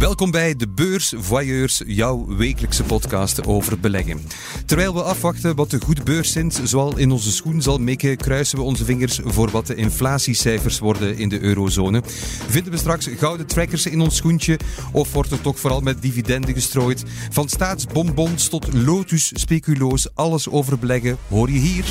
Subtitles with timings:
[0.00, 4.20] Welkom bij De Beurs Voyeurs, jouw wekelijkse podcast over beleggen.
[4.66, 8.64] Terwijl we afwachten wat de goede beurscent zoal in onze schoen zal mikken, kruisen we
[8.64, 12.02] onze vingers voor wat de inflatiecijfers worden in de eurozone.
[12.48, 14.58] Vinden we straks gouden trackers in ons schoentje
[14.92, 17.04] of wordt er toch vooral met dividenden gestrooid?
[17.30, 21.84] Van staatsbonbons tot lotus-speculoos, alles over beleggen hoor je hier.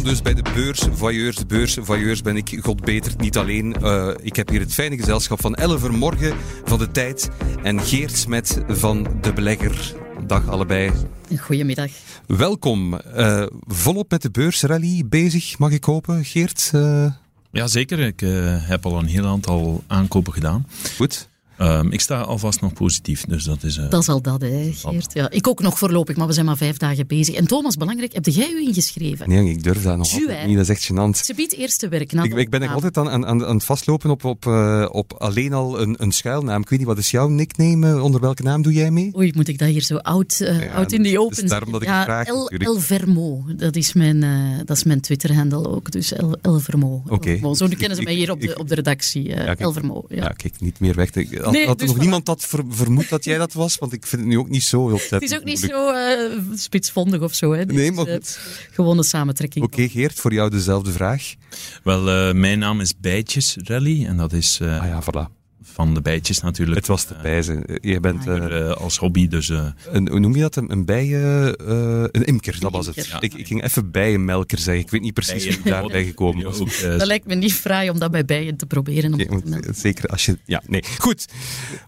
[0.00, 1.36] Welkom dus bij de Beurs Voyeurs.
[1.36, 3.76] De Beurs Voyeurs ben ik, god beter, niet alleen.
[3.82, 7.30] Uh, ik heb hier het fijne gezelschap van Elle Vermorgen van De Tijd
[7.62, 9.94] en Geert Smet van De Belegger.
[10.26, 10.90] Dag allebei.
[11.38, 11.90] Goedemiddag.
[12.26, 13.00] Welkom.
[13.16, 16.70] Uh, volop met de beursrally bezig, mag ik hopen, Geert?
[16.74, 17.12] Uh...
[17.50, 17.98] Ja, zeker.
[17.98, 18.20] Ik
[18.66, 20.66] heb al een heel aantal aankopen gedaan.
[20.96, 21.28] Goed.
[21.62, 23.76] Um, ik sta alvast nog positief, dus dat is...
[23.76, 25.12] Uh, dat is al dat, hè, Geert.
[25.12, 27.34] Ja, ik ook nog voorlopig, maar we zijn maar vijf dagen bezig.
[27.34, 29.28] En Thomas, belangrijk, heb jij u ingeschreven?
[29.28, 30.12] Nee, ik durf dat nog
[30.46, 30.56] niet.
[30.56, 31.24] Dat is echt gênant.
[31.24, 32.12] Ze biedt eerste werk.
[32.12, 35.80] Ik, ik ben altijd aan, aan, aan het vastlopen op, op, uh, op alleen al
[35.80, 36.62] een, een schuilnaam.
[36.62, 38.02] Ik weet niet, wat is jouw nickname?
[38.02, 39.10] Onder welke naam doe jij mee?
[39.16, 41.72] Oei, moet ik dat hier zo oud, uh, ja, oud in die open is daarom
[41.72, 42.26] dat ik ja, vraag.
[42.26, 44.20] El, El Vermo, dat is mijn,
[44.64, 45.90] dat is mijn Twitter-handle ook.
[45.90, 47.02] Dus El, El Vermo.
[47.08, 47.14] Oké.
[47.14, 47.54] Okay.
[47.54, 49.28] Zo kennen ze mij hier op de, op de redactie.
[49.28, 50.04] Ja, kijk, El Vermo.
[50.08, 50.16] Ja.
[50.16, 51.10] ja, kijk, niet meer weg.
[51.50, 53.76] Had, nee, had dus nog niemand dat ver, vermoed dat jij dat was?
[53.76, 56.38] Want ik vind het nu ook niet zo heel Het is ook niet zo uh,
[56.54, 57.52] spitsvondig of zo.
[57.52, 57.64] Hè.
[57.64, 58.16] Nee, maar uh,
[58.70, 59.64] gewone samentrekking.
[59.64, 61.34] Oké, okay, Geert, voor jou dezelfde vraag.
[61.82, 64.58] Wel, uh, mijn naam is Bijtjes Rally en dat is...
[64.60, 66.76] ah ja, voilà van de bijtjes natuurlijk.
[66.76, 67.64] Het was de bijzen.
[67.80, 69.48] Je bent uh, als hobby dus...
[69.48, 70.56] Uh, een, hoe noem je dat?
[70.56, 71.56] Een, een bijen...
[71.62, 73.06] Uh, een imker, dat was het.
[73.06, 73.20] Ja.
[73.20, 74.84] Ik, ik, ging even bijenmelker zeggen.
[74.84, 75.54] Ik weet niet precies bijen.
[75.54, 76.58] hoe ik daarbij gekomen was.
[76.80, 79.14] Dat lijkt me niet fraai om dat bij bijen te proberen.
[79.14, 80.38] Om okay, te zeker als je...
[80.44, 80.84] Ja, nee.
[80.98, 81.26] Goed.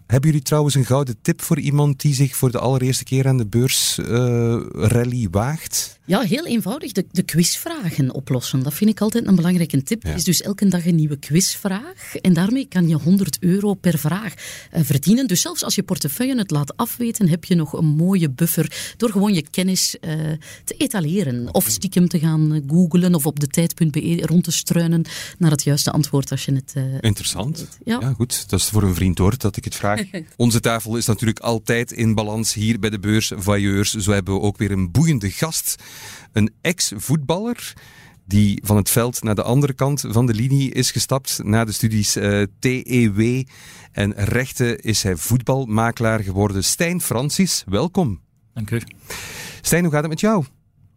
[0.07, 3.37] Hebben jullie trouwens een gouden tip voor iemand die zich voor de allereerste keer aan
[3.37, 5.99] de beursrally waagt?
[6.05, 6.91] Ja, heel eenvoudig.
[6.91, 8.63] De, de quizvragen oplossen.
[8.63, 10.03] Dat vind ik altijd een belangrijke tip.
[10.03, 10.13] Ja.
[10.13, 12.15] is dus elke dag een nieuwe quizvraag.
[12.21, 15.27] En daarmee kan je 100 euro per vraag uh, verdienen.
[15.27, 19.09] Dus zelfs als je portefeuille het laat afweten, heb je nog een mooie buffer door
[19.09, 20.11] gewoon je kennis uh,
[20.63, 21.53] te etaleren.
[21.53, 25.05] Of stiekem te gaan googlen of op de tijd.be rond te struinen
[25.37, 26.73] naar het juiste antwoord als je het.
[26.77, 27.67] Uh, Interessant.
[27.83, 27.97] Ja.
[28.01, 28.13] ja.
[28.13, 28.49] goed.
[28.49, 30.01] Dat is voor een vriend hoor dat ik het vraag.
[30.35, 33.93] Onze tafel is natuurlijk altijd in balans hier bij de beurs Voyeurs.
[33.93, 35.75] Zo hebben we ook weer een boeiende gast.
[36.31, 37.73] Een ex-voetballer
[38.25, 41.39] die van het veld naar de andere kant van de linie is gestapt.
[41.43, 43.43] Na de studies uh, TEW
[43.91, 46.63] en rechten is hij voetbalmakelaar geworden.
[46.63, 48.21] Stijn Francis, welkom.
[48.53, 48.81] Dank u.
[49.61, 50.45] Stijn, hoe gaat het met jou?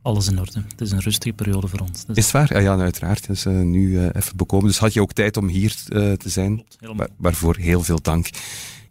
[0.02, 0.62] Alles in orde.
[0.68, 2.04] Het is een rustige periode voor ons.
[2.04, 2.16] Dus...
[2.16, 2.52] Is het waar?
[2.52, 3.26] Ja, ja uiteraard.
[3.26, 4.66] Het is uh, nu uh, even bekomen.
[4.66, 6.64] Dus had je ook tijd om hier te zijn?
[6.76, 8.28] Klopt, Waar, waarvoor heel veel dank.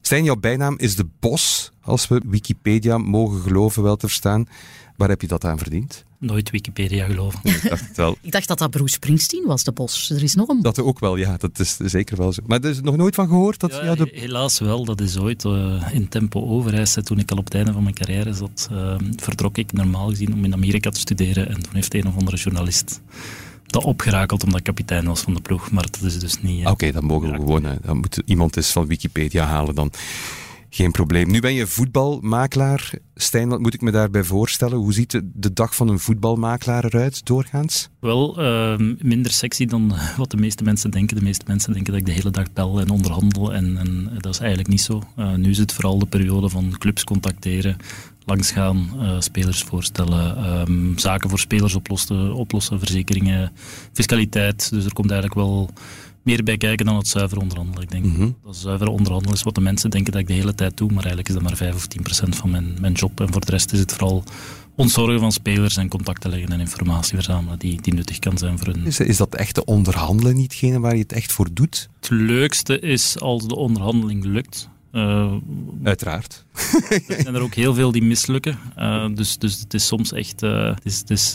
[0.02, 4.48] Stijn, jouw bijnaam is de Bos, als we Wikipedia mogen geloven wel te verstaan.
[4.96, 6.06] Waar heb je dat aan verdiend?
[6.18, 7.40] Nooit Wikipedia geloven.
[7.44, 8.18] ik, dacht het wel.
[8.22, 10.10] ik dacht dat dat Bruce Springsteen was, de bos.
[10.10, 11.38] Er is nog een Dat ook wel, ja.
[11.38, 12.42] Dat is zeker wel zo.
[12.46, 13.60] Maar er is nog nooit van gehoord?
[13.60, 14.10] Dat, ja, ja, de...
[14.14, 14.86] Helaas wel.
[14.86, 17.04] Dat is ooit uh, in tempo overreisde.
[17.04, 20.34] Toen ik al op het einde van mijn carrière zat, uh, vertrok ik normaal gezien
[20.34, 21.48] om in Amerika te studeren.
[21.48, 23.02] En toen heeft een of andere journalist
[23.66, 25.72] dat opgerakeld omdat ik kapitein was van de ploeg.
[25.72, 26.62] Maar dat is dus niet...
[26.62, 27.64] Oké, okay, dan mogen we gewoon...
[27.82, 29.92] Dan moet iemand eens van Wikipedia halen dan.
[30.76, 31.32] Geen probleem.
[31.32, 32.92] Nu ben je voetbalmakelaar.
[33.16, 34.78] Stijn, wat moet ik me daarbij voorstellen?
[34.78, 37.90] Hoe ziet de dag van een voetbalmakelaar eruit, doorgaans?
[38.00, 41.18] Wel, uh, minder sexy dan wat de meeste mensen denken.
[41.18, 43.54] De meeste mensen denken dat ik de hele dag bel en onderhandel.
[43.54, 45.04] En, en dat is eigenlijk niet zo.
[45.18, 47.78] Uh, nu is het vooral de periode van clubs contacteren,
[48.26, 53.52] langsgaan, uh, spelers voorstellen, um, zaken voor spelers oplossen, oplossen, verzekeringen,
[53.94, 54.70] fiscaliteit.
[54.70, 55.70] Dus er komt eigenlijk wel
[56.26, 57.84] meer bij kijken dan het zuiver onderhandelen.
[57.84, 58.36] Ik denk mm -hmm.
[58.44, 60.98] dat zuiver onderhandelen is wat de mensen denken dat ik de hele tijd doe, maar
[60.98, 63.20] eigenlijk is dat maar 5 of 10 procent van mijn, mijn job.
[63.20, 64.24] En voor de rest is het vooral
[64.76, 68.68] ontzorgen van spelers en contacten leggen en informatie verzamelen die, die nuttig kan zijn voor
[68.68, 68.86] hun.
[68.86, 71.90] Is, is dat echte onderhandelen nietgene waar je het echt voor doet?
[72.00, 74.70] Het leukste is als de onderhandeling lukt.
[74.96, 75.34] Uh,
[75.84, 76.46] Uiteraard.
[77.08, 78.60] Er zijn er ook heel veel die mislukken.
[78.80, 80.44] Uh, dus, dus het is soms echt.
[80.44, 81.32] Uh, het is, het is,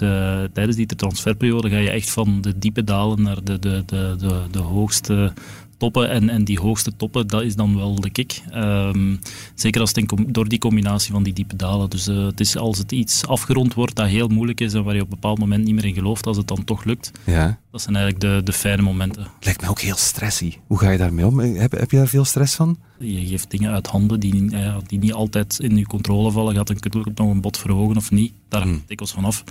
[0.53, 4.43] tijdens die transferperiode ga je echt van de diepe dalen naar de, de, de, de,
[4.51, 5.33] de hoogste
[5.81, 6.11] toppen.
[6.11, 8.43] En, en die hoogste toppen, dat is dan wel de kick.
[8.55, 9.19] Um,
[9.55, 11.91] zeker als het door die combinatie van die diepe dalen.
[11.91, 14.95] Dus uh, het is als het iets afgerond wordt dat heel moeilijk is en waar
[14.95, 17.11] je op een bepaald moment niet meer in gelooft, als het dan toch lukt.
[17.25, 17.59] Ja.
[17.71, 19.27] Dat zijn eigenlijk de, de fijne momenten.
[19.41, 20.55] Lijkt me ook heel stressy.
[20.67, 21.39] Hoe ga je daarmee om?
[21.39, 22.79] Heb, heb je daar veel stress van?
[22.99, 26.55] Je geeft dingen uit handen die, ja, die niet altijd in je controle vallen.
[26.55, 28.33] Gaat een, nog een bot verhogen of niet?
[28.49, 28.87] Daar hangt hmm.
[28.87, 29.45] dikwijls vanaf.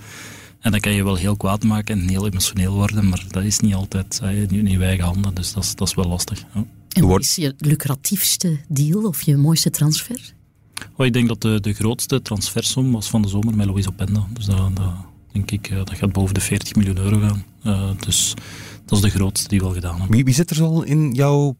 [0.60, 3.58] En dan kan je wel heel kwaad maken en heel emotioneel worden, maar dat is
[3.58, 6.44] niet altijd uh, in je eigen handen, dus dat is, dat is wel lastig.
[6.54, 6.64] Ja.
[6.88, 10.32] En wat is je lucratiefste deal of je mooiste transfer?
[10.96, 14.26] ik denk dat de, de grootste transfersom was van de zomer met Louis Openda.
[14.32, 14.92] Dus dat, dat
[15.32, 17.44] denk ik, dat gaat boven de 40 miljoen euro gaan.
[17.98, 18.34] dus
[18.84, 20.10] dat is de grootste die we al gedaan hebben.
[20.10, 21.56] Wie, wie zit er al in jouw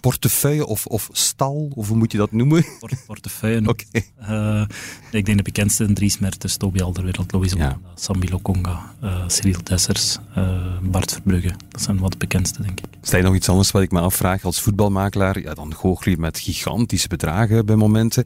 [0.00, 2.64] portefeuille of, of stal, of hoe moet je dat noemen?
[3.06, 3.68] portefeuille.
[3.68, 3.84] Oké.
[3.88, 4.60] Okay.
[4.60, 4.66] Uh,
[5.10, 7.78] ik denk de bekendste Dries Mertens, Toby Alderwereld, Louise ja.
[7.94, 11.54] Sambi Lokonga, uh, Cyril Dessers, uh, Bart Verbrugge.
[11.68, 12.86] Dat zijn wat de bekendste, denk ik.
[13.02, 15.40] Stel je nog iets anders wat ik me afvraag als voetbalmakelaar?
[15.40, 18.24] Ja, dan goochel je met gigantische bedragen bij momenten.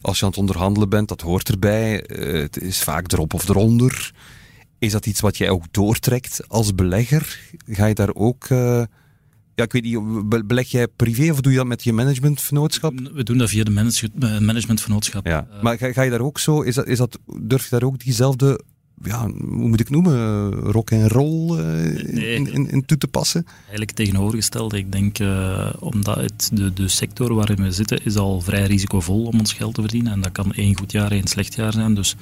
[0.00, 2.04] Als je aan het onderhandelen bent, dat hoort erbij.
[2.18, 4.12] het is vaak erop of eronder.
[4.78, 7.40] Is dat iets wat jij ook doortrekt als belegger?
[7.66, 8.48] Ga je daar ook
[9.60, 12.92] ja, ik weet niet, beleg jij privé of doe je dat met je managementvernootschap?
[13.12, 15.26] We doen dat via de eh, managementvernootschap.
[15.26, 15.46] Ja.
[15.52, 17.82] Uh, maar ga, ga, je daar ook zo, is dat, is dat, durf je daar
[17.82, 18.60] ook diezelfde,
[19.02, 23.46] ja, hoe moet ik noemen, rock en roll in, in, toe te passen?
[23.60, 24.72] Eigenlijk tegenovergesteld.
[24.72, 29.24] Ik denk, uh, omdat het, de, de sector waarin we zitten is al vrij risicovol
[29.24, 30.12] om ons geld te verdienen.
[30.12, 31.94] En dat kan één goed jaar, één slecht jaar zijn.
[31.94, 32.12] Dus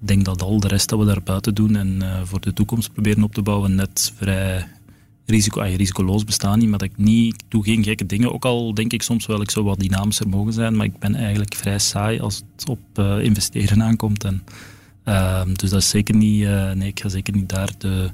[0.00, 2.92] ik denk dat al de rest dat we daar buiten doen en voor de toekomst
[2.92, 4.66] proberen op te bouwen net vrij
[5.26, 8.32] risico, ah, risicoloos bestaan niet, maar dat ik niet, doe geen gekke dingen.
[8.32, 11.14] Ook al denk ik soms wel, ik zou wat dynamischer mogen zijn, maar ik ben
[11.14, 14.24] eigenlijk vrij saai als het op uh, investeren aankomt.
[14.24, 14.42] En,
[15.04, 18.10] uh, dus dat is zeker niet, uh, nee, ik ga zeker niet daar de,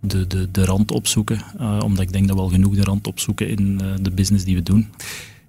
[0.00, 3.06] de, de, de rand opzoeken, uh, omdat ik denk dat we al genoeg de rand
[3.06, 4.88] opzoeken in de business die we doen.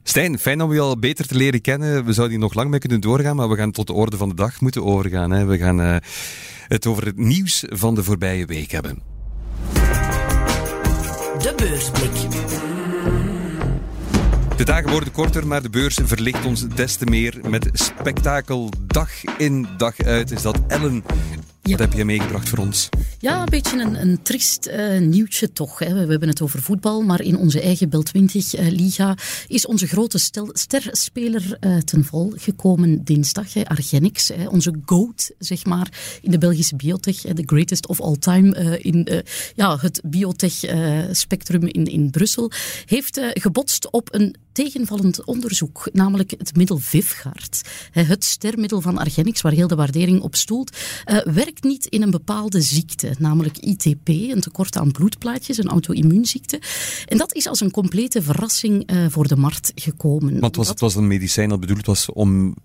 [0.04, 2.06] Stijn, fijn om je al beter te leren kennen.
[2.06, 4.30] We zouden hier nog lang mee kunnen doorgaan, maar we gaan tot de orde van
[4.30, 5.32] de dag moeten overgaan.
[5.32, 5.46] Hè.
[5.46, 6.02] We gaan
[6.68, 9.13] het over het nieuws van de voorbije week hebben.
[11.44, 12.12] De beursblik.
[14.58, 18.70] De dagen worden korter, maar de beurs verlicht ons des te meer met spektakel.
[18.88, 21.04] Dag in, dag uit is dat Ellen
[21.72, 22.90] wat heb je meegebracht voor ons?
[23.20, 25.80] Ja, een beetje een, een triest uh, nieuwtje toch.
[25.80, 25.94] Hè.
[25.94, 29.18] We, hebben het over voetbal, maar in onze eigen Bel 20 uh, Liga
[29.48, 33.54] is onze grote stel, sterspeler uh, ten val gekomen dinsdag.
[33.54, 33.66] Hè.
[33.66, 37.16] Argenix, hè, onze GOAT, zeg maar, in de Belgische biotech.
[37.16, 39.24] The greatest of all time in
[39.56, 42.52] ja, het biotech-spectrum in, in Brussel.
[42.86, 47.62] Heeft gebotst op een tegenvallend onderzoek, namelijk het middel Vivgaard.
[47.92, 50.78] Het stermiddel van Argenix, waar heel de waardering op stoelt,
[51.24, 56.62] werkt niet in een bepaalde ziekte, namelijk ITP, een tekort aan bloedplaatjes, een auto-immuunziekte.
[57.06, 60.40] En dat is als een complete verrassing uh, voor de markt gekomen.
[60.40, 62.56] Want was, het was een medicijn dat bedoeld was om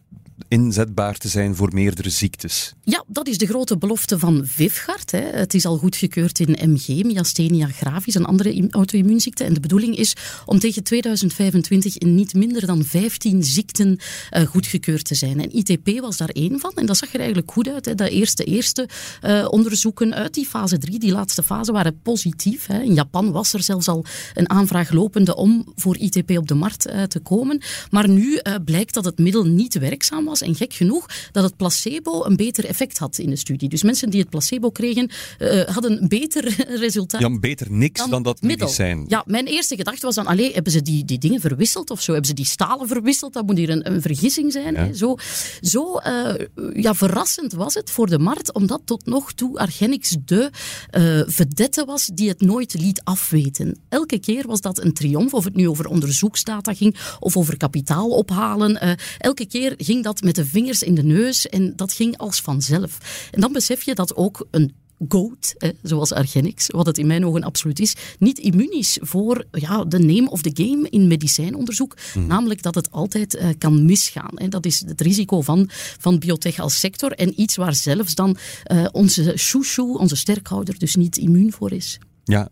[0.49, 2.73] inzetbaar te zijn voor meerdere ziektes.
[2.83, 5.11] Ja, dat is de grote belofte van Vivgard.
[5.11, 5.21] Hè.
[5.21, 9.45] Het is al goedgekeurd in MG, myasthenia gravis, een andere auto-immuunziekte.
[9.45, 13.99] En de bedoeling is om tegen 2025 in niet minder dan 15 ziekten
[14.31, 15.41] uh, goedgekeurd te zijn.
[15.41, 16.73] En ITP was daar één van.
[16.75, 17.85] En dat zag er eigenlijk goed uit.
[17.85, 17.95] Hè.
[17.95, 18.89] De eerste, eerste
[19.23, 22.67] uh, onderzoeken uit die fase 3, die laatste fase, waren positief.
[22.67, 22.81] Hè.
[22.81, 24.05] In Japan was er zelfs al
[24.35, 27.63] een aanvraag lopende om voor ITP op de markt uh, te komen.
[27.91, 32.25] Maar nu blijkt dat het middel niet werkzaam was en gek genoeg dat het placebo
[32.25, 33.69] een beter effect had in de studie.
[33.69, 37.21] Dus mensen die het placebo kregen, uh, hadden een beter resultaat.
[37.21, 38.67] Ja, beter niks dan, dat middel.
[38.67, 39.05] medicijn.
[39.09, 42.11] Ja, mijn eerste gedachte was dan, alleen hebben ze die, die dingen verwisseld of zo?
[42.13, 43.33] Hebben ze die stalen verwisseld?
[43.33, 44.77] Dat moet hier een, een vergissing zijn.
[44.77, 44.95] Hè?
[44.95, 45.17] Zo,
[45.61, 46.35] zo uh,
[46.75, 50.51] ja, verrassend was het voor de markt, omdat tot nog toe Argenix de
[50.97, 53.79] uh, vedette was die het nooit liet afweten.
[53.89, 58.09] Elke keer was dat een triomf, of het nu over onderzoeksdata ging of over kapitaal
[58.09, 58.99] ophalen.
[59.19, 62.99] elke keer ging dat met de vingers in de neus en dat ging als vanzelf.
[63.31, 64.73] En dan besef je dat ook een
[65.09, 69.85] goat, zoals Argenix, wat het in mijn ogen absoluut is, niet immuun is voor ja,
[69.85, 71.97] de name of the game in medicijnonderzoek.
[72.13, 72.27] Hmm.
[72.27, 74.31] Namelijk dat het altijd uh, kan misgaan.
[74.35, 74.49] Hè.
[74.49, 78.37] Dat is het risico van, van biotech als sector en iets waar zelfs dan
[78.73, 81.99] uh, onze chouchou, onze sterkhouder, dus niet immuun voor is.
[82.29, 82.49] Ja,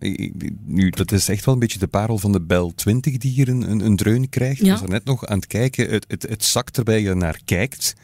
[0.64, 3.48] nu, dat is echt wel een beetje de parel van de Bel 20 die hier
[3.48, 4.60] een, een, een dreun krijgt.
[4.60, 4.70] Ja.
[4.70, 5.90] Was er net nog aan het kijken.
[5.90, 7.94] Het, het, het zakt terwijl je naar kijkt.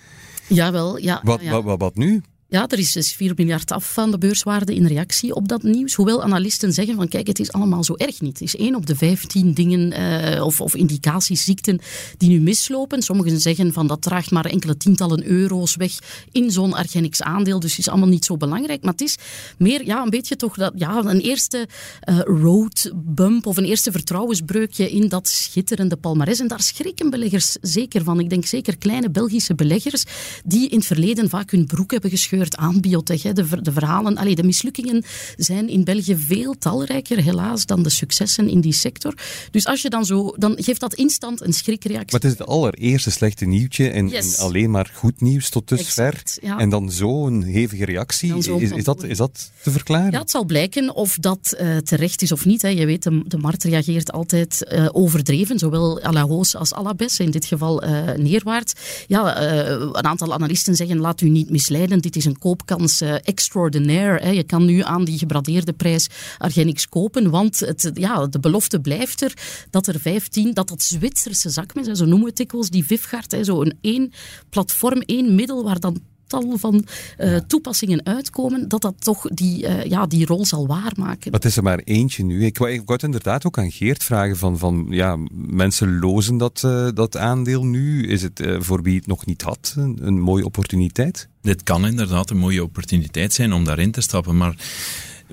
[0.46, 1.20] Jawel, ja.
[1.22, 1.50] Wat, ja.
[1.50, 2.22] Wat, wat, wat nu?
[2.52, 5.94] Ja, er is dus 4 miljard af van de beurswaarde in reactie op dat nieuws.
[5.94, 8.38] Hoewel analisten zeggen van kijk, het is allemaal zo erg niet.
[8.38, 13.02] Het is één op de 15 dingen uh, of, of die nu mislopen.
[13.02, 15.92] Sommigen zeggen van dat draagt maar enkele tientallen euro's weg
[16.32, 17.60] in zo'n Argenix aandeel.
[17.60, 18.82] Dus het is allemaal niet zo belangrijk.
[18.82, 19.16] Maar het is
[19.58, 21.68] meer ja, een beetje toch dat, ja, een eerste
[22.08, 26.40] uh, road bump of een eerste vertrouwensbreukje in dat schitterende palmares.
[26.40, 28.20] En daar schrikken beleggers zeker van.
[28.20, 30.04] Ik denk zeker kleine Belgische beleggers
[30.44, 33.22] die in het verleden vaak hun broek hebben gescheurd gebeurt aan biotech.
[33.22, 33.32] Hè.
[33.32, 35.04] De, de verhalen, allee, de mislukkingen
[35.36, 39.14] zijn in België veel talrijker, helaas, dan de successen in die sector.
[39.50, 42.12] Dus als je dan zo, dan geeft dat instant een schrikreactie.
[42.12, 46.22] Maar het is het allereerste slechte nieuwtje en, en alleen maar goed nieuws tot dusver.
[46.58, 48.36] En dan zo'n hevige reactie.
[48.36, 50.12] Is, is, dat, is dat te verklaren?
[50.12, 52.62] Ja, het zal blijken of dat uh, terecht is of niet.
[52.62, 52.68] Hè.
[52.68, 56.82] Je weet, de, de markt reageert altijd uh, overdreven, zowel à la hausse als à
[56.82, 58.72] la in dit geval uh, neerwaarts.
[59.06, 64.24] Ja, een aantal analisten zeggen, laat u niet misleiden, dit is een koopkans extraordinaire.
[64.24, 64.30] Hè.
[64.30, 66.08] Je kan nu aan die gebradeerde prijs
[66.38, 69.32] Argenix kopen, want het, ja, de belofte blijft er
[69.70, 73.62] dat er 15, dat dat Zwitserse zakmes, zo noemen we het dikwijls, die Vivgaard, zo
[73.62, 74.12] een één
[74.48, 76.00] platform, één middel waar dan
[76.32, 76.84] tal van
[77.18, 81.30] uh, toepassingen uitkomen, dat dat toch die, uh, ja, die rol zal waarmaken.
[81.30, 82.44] Maar het is er maar eentje nu.
[82.44, 86.36] Ik wou, ik wou het inderdaad ook aan Geert vragen van, van ja, mensen lozen
[86.36, 88.06] dat, uh, dat aandeel nu.
[88.06, 91.28] Is het voor wie het nog niet had een, een mooie opportuniteit?
[91.42, 94.54] Dit kan inderdaad een mooie opportuniteit zijn om daarin te stappen, maar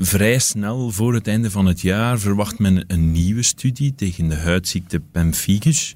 [0.02, 4.36] Vrij snel voor het einde van het jaar verwacht men een nieuwe studie tegen de
[4.36, 5.96] huidziekte pemphigus.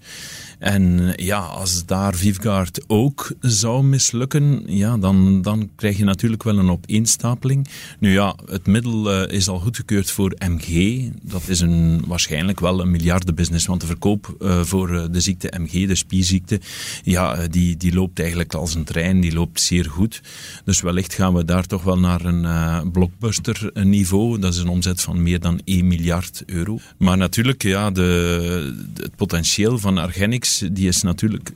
[0.60, 6.58] En ja, als daar Vivgaard ook zou mislukken, ja, dan, dan krijg je natuurlijk wel
[6.58, 7.68] een opeenstapeling.
[8.00, 11.02] Nu ja, het middel uh, is al goedgekeurd voor MG.
[11.22, 15.54] Dat is een, waarschijnlijk wel een miljardenbusiness, want de verkoop uh, voor uh, de ziekte
[15.58, 16.60] MG, de spierziekte,
[17.04, 20.22] ja, die, die loopt eigenlijk als een trein, die loopt zeer goed.
[20.66, 24.40] Dus wellicht gaan we daar toch wel naar een blockbuster niveau.
[24.40, 26.80] Dat is een omzet van meer dan 1 miljard euro.
[26.98, 31.52] Maar natuurlijk, ja, de, het potentieel van Argenix die is natuurlijk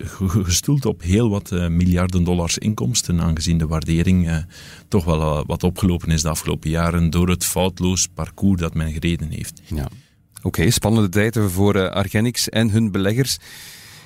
[0.50, 4.38] gestoeld op heel wat uh, miljarden dollars inkomsten, aangezien de waardering uh,
[4.88, 8.92] toch wel uh, wat opgelopen is de afgelopen jaren door het foutloos parcours dat men
[8.92, 9.62] gereden heeft.
[9.66, 9.88] Ja.
[10.42, 13.38] Oké, spannende tijden voor Argenix en hun beleggers.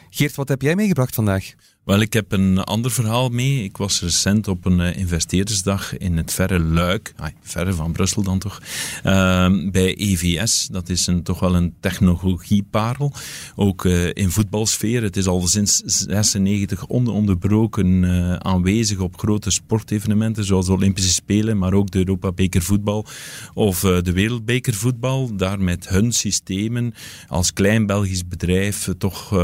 [0.10, 1.54] Geert, wat heb jij meegebracht vandaag?
[1.84, 3.64] Wel, ik heb een ander verhaal mee.
[3.64, 8.24] Ik was recent op een uh, investeerdersdag in het verre Luik, ah, verre van Brussel
[8.24, 8.62] dan toch,
[9.06, 10.68] uh, bij EVS.
[10.72, 13.14] Dat is een, toch wel een technologieparel,
[13.56, 15.04] ook uh, in voetbalsfeer.
[15.04, 21.58] Het is al sinds 96 ononderbroken uh, aanwezig op grote sportevenementen, zoals de Olympische Spelen,
[21.58, 23.06] maar ook de Europa Beker voetbal
[23.54, 25.36] of de Wereldbeker voetbal.
[25.36, 26.94] Daar met hun systemen
[27.28, 29.40] als klein Belgisch bedrijf toch,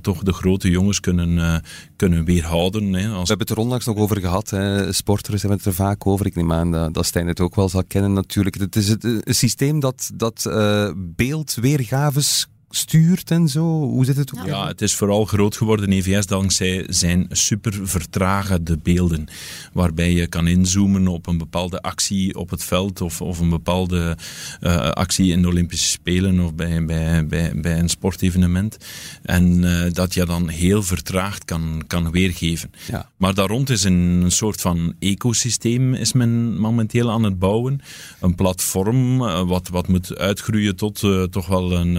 [0.00, 1.62] toch de grote jongens kunnen
[1.96, 2.92] kunnen weerhouden.
[2.92, 3.08] Hè.
[3.08, 4.50] We hebben het er onlangs nog over gehad.
[4.50, 4.92] Hè.
[4.92, 6.26] Sporters hebben het er vaak over.
[6.26, 8.58] Ik neem aan dat, dat Stijn het ook wel zal kennen natuurlijk.
[8.58, 13.62] Het is het, een systeem dat, dat uh, beeldweergaves stuurt en zo?
[13.62, 14.38] Hoe zit het?
[14.38, 14.46] Ook?
[14.46, 19.26] Ja, het is vooral groot geworden, EVS, dankzij zijn super vertragende beelden.
[19.72, 24.16] Waarbij je kan inzoomen op een bepaalde actie op het veld of, of een bepaalde
[24.60, 28.76] uh, actie in de Olympische Spelen of bij, bij, bij, bij een sportevenement.
[29.22, 32.70] En uh, dat je dan heel vertraagd kan, kan weergeven.
[32.90, 33.10] Ja.
[33.16, 37.80] Maar daar rond is een soort van ecosysteem is men momenteel aan het bouwen.
[38.20, 41.00] Een platform uh, wat, wat moet uitgroeien tot
[41.30, 41.96] toch wel een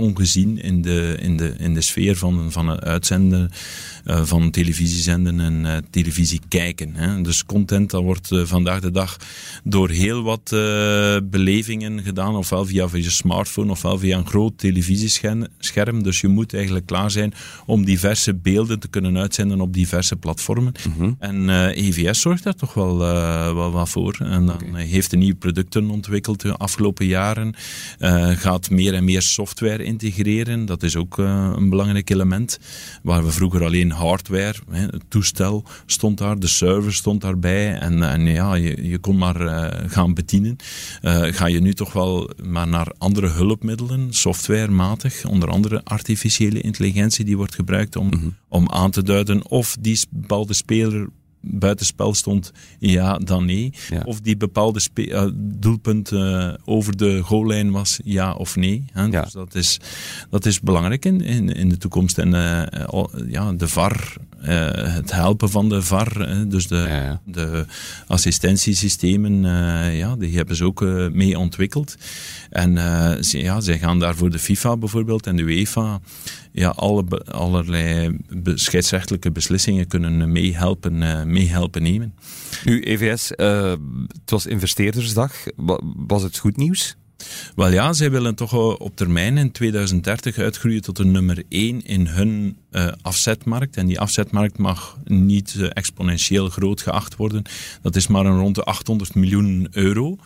[0.00, 3.48] ongezien in de, in de, in de sfeer van, van het uitzenden uh,
[4.04, 6.94] van televisiezenden en uh, televisie kijken.
[6.94, 7.22] Hè.
[7.22, 9.16] Dus content dat wordt uh, vandaag de dag
[9.64, 10.48] door heel wat
[11.30, 16.02] belevingen gedaan, ofwel via je smartphone ofwel via een groot televisiescherm.
[16.02, 17.34] Dus je moet eigenlijk klaar zijn
[17.66, 20.72] om diverse beelden te kunnen uitzenden op diverse platformen.
[20.86, 21.16] Mm -hmm.
[21.18, 22.98] En EVS zorgt daar toch wel,
[23.54, 24.16] wel wat voor.
[24.18, 24.84] En dan okay.
[24.84, 27.54] heeft een nieuwe producten ontwikkeld de afgelopen jaren.
[28.36, 30.66] gaat meer en meer software integreren.
[30.66, 32.58] Dat is ook een belangrijk element.
[33.02, 38.02] Waar we vroeger alleen hardware, hè, het toestel stond daar, de server stond daarbij en,
[38.02, 40.56] en ja, je, je kon maar uh, gaan bedienen.
[41.02, 47.24] Uh, ga je nu toch wel maar naar andere hulpmiddelen, softwarematig, onder andere artificiële intelligentie
[47.24, 48.36] die wordt gebruikt om, mm -hmm.
[48.48, 51.08] om aan te duiden of die bepaalde speler
[51.40, 53.72] buitenspel stond, ja, dan nee.
[53.88, 54.02] Ja.
[54.04, 58.84] Of die bepaalde uh, doelpunt uh, over de goollijn was, ja of nee.
[58.92, 59.04] Hè?
[59.04, 59.22] Ja.
[59.22, 59.80] Dus dat is,
[60.30, 62.18] dat is belangrijk in, in, in de toekomst.
[62.18, 62.62] En uh,
[63.28, 67.66] ja, de VAR, het helpen van de VAR, dus de, ja, de
[68.06, 69.40] assistentiesystemen,
[69.96, 70.80] ja, die hebben ze ook
[71.12, 71.96] mee ontwikkeld.
[72.50, 72.76] En
[73.24, 76.00] ze, ja, zij gaan daar voor de FIFA bijvoorbeeld en de UEFA
[76.52, 82.14] ja, alle, allerlei scheidsrechtelijke beslissingen kunnen meehelpen, uh, meehelpen nemen.
[82.64, 83.70] Nu, EVS, uh,
[84.20, 85.32] het was investeerdersdag.
[86.06, 86.96] Was het goed nieuws?
[87.54, 92.06] Wel ja, zij willen toch op termijn in 2030 uitgroeien tot een nummer 1 in
[92.06, 93.76] hun uh, afzetmarkt.
[93.76, 97.42] En die afzetmarkt mag niet uh, exponentieel groot geacht worden.
[97.82, 100.16] Dat is maar een rond de 800 miljoen euro.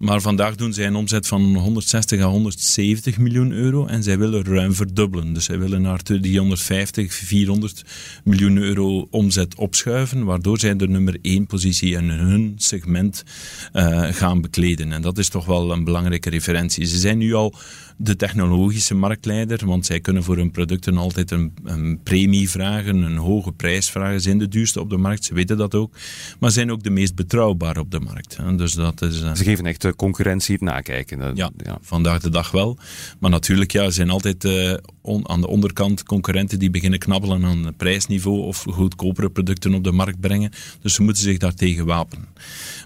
[0.00, 4.44] Maar vandaag doen zij een omzet van 160 à 170 miljoen euro en zij willen
[4.44, 5.32] ruim verdubbelen.
[5.32, 7.84] Dus zij willen naar 350, 400
[8.24, 13.24] miljoen euro omzet opschuiven, waardoor zij de nummer 1 positie in hun segment
[13.72, 14.92] uh, gaan bekleden.
[14.92, 16.86] En dat is toch wel een belangrijke referentie.
[16.86, 17.54] Ze zijn nu al
[18.02, 23.16] de technologische marktleider, want zij kunnen voor hun producten altijd een, een, premie vragen, een
[23.16, 24.14] hoge prijs vragen.
[24.14, 25.94] Ze zijn de duurste op de markt, ze weten dat ook.
[26.38, 28.38] Maar zijn ook de meest betrouwbaar op de markt.
[28.56, 29.34] Dus dat is, uh...
[29.34, 31.36] Ze geven echt de concurrentie het nakijken.
[31.36, 32.78] Ja, ja, vandaag de dag wel.
[33.18, 37.44] Maar natuurlijk, ja, er zijn altijd uh, on, aan de onderkant concurrenten die beginnen knabbelen
[37.44, 40.50] aan het prijsniveau of goedkopere producten op de markt brengen.
[40.82, 42.28] Dus ze moeten zich daartegen wapenen.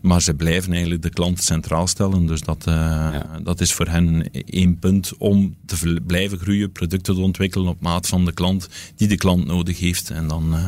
[0.04, 2.26] Maar ze blijven eigenlijk de klant centraal stellen.
[2.26, 3.38] Dus dat, uh, ja.
[3.42, 8.08] dat is voor hen één punt om te blijven groeien, producten te ontwikkelen op maat
[8.08, 10.10] van de klant, die de klant nodig heeft.
[10.10, 10.66] En dan uh,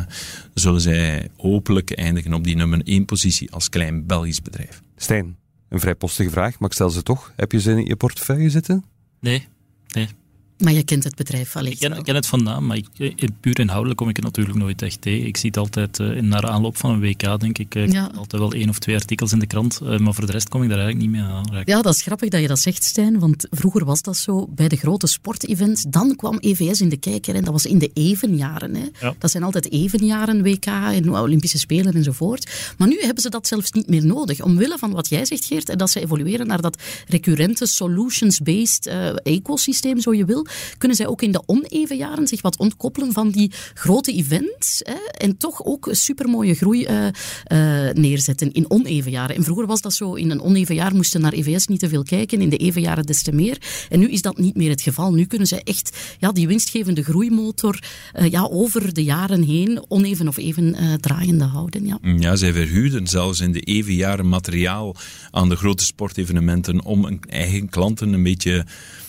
[0.54, 4.82] zullen zij hopelijk eindigen op die nummer één positie als klein Belgisch bedrijf.
[4.96, 5.36] Stijn,
[5.68, 7.32] een vrij postige vraag, maar ik stel ze toch.
[7.36, 8.84] Heb je ze in je portefeuille zitten?
[9.20, 9.46] Nee,
[9.94, 10.08] nee.
[10.58, 13.28] Maar je kent het bedrijf al Ik ken, ik ken het vandaan, maar ik, eh,
[13.40, 15.26] puur inhoudelijk kom ik het natuurlijk nooit echt tegen.
[15.26, 17.74] Ik zie het altijd uh, naar aanloop van een WK, denk ik.
[17.74, 18.10] Ja.
[18.16, 20.62] altijd wel één of twee artikels in de krant, uh, maar voor de rest kom
[20.62, 21.62] ik daar eigenlijk niet mee aan.
[21.64, 24.68] Ja, dat is grappig dat je dat zegt, Stijn, want vroeger was dat zo bij
[24.68, 25.84] de grote sportevents.
[25.88, 28.74] Dan kwam EVS in de kijker en dat was in de evenjaren.
[28.74, 28.84] Hè.
[29.00, 29.14] Ja.
[29.18, 32.74] Dat zijn altijd evenjaren, WK en Olympische Spelen enzovoort.
[32.78, 34.42] Maar nu hebben ze dat zelfs niet meer nodig.
[34.42, 38.90] Omwille van wat jij zegt, Geert, en dat ze evolueren naar dat recurrente, solutions-based
[39.22, 40.45] ecosysteem, zo je wil
[40.78, 45.26] kunnen zij ook in de oneven jaren zich wat ontkoppelen van die grote events hè,
[45.26, 49.36] en toch ook supermooie groei uh, uh, neerzetten in oneven jaren.
[49.36, 52.02] En vroeger was dat zo, in een oneven jaar moesten naar EVS niet te veel
[52.02, 53.58] kijken, in de even jaren des te meer.
[53.88, 55.14] En nu is dat niet meer het geval.
[55.14, 57.82] Nu kunnen zij echt ja, die winstgevende groeimotor
[58.14, 61.86] uh, ja, over de jaren heen oneven of even draaiende houden.
[61.86, 61.98] Ja.
[62.18, 64.96] ja, zij verhuurden zelfs in de even jaren materiaal
[65.30, 68.66] aan de grote sportevenementen om een eigen klanten een beetje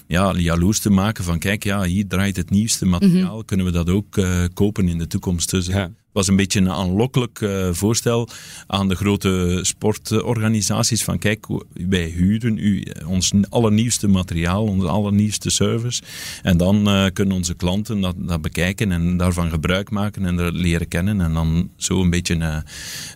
[0.08, 3.46] ja, jaloers te maken van kijk, ja, hier draait het nieuwste materiaal, mm -hmm.
[3.46, 5.50] kunnen we dat ook uh, kopen in de toekomst.
[5.50, 8.30] Dus ja was een beetje een aanlokkelijk uh, voorstel
[8.68, 16.02] aan de grote sportorganisaties van kijk, wij huren u ons allernieuwste materiaal, onze allernieuwste service
[16.44, 20.52] en dan uh, kunnen onze klanten dat, dat, bekijken en daarvan gebruik maken en er
[20.52, 22.64] leren kennen en dan zo een beetje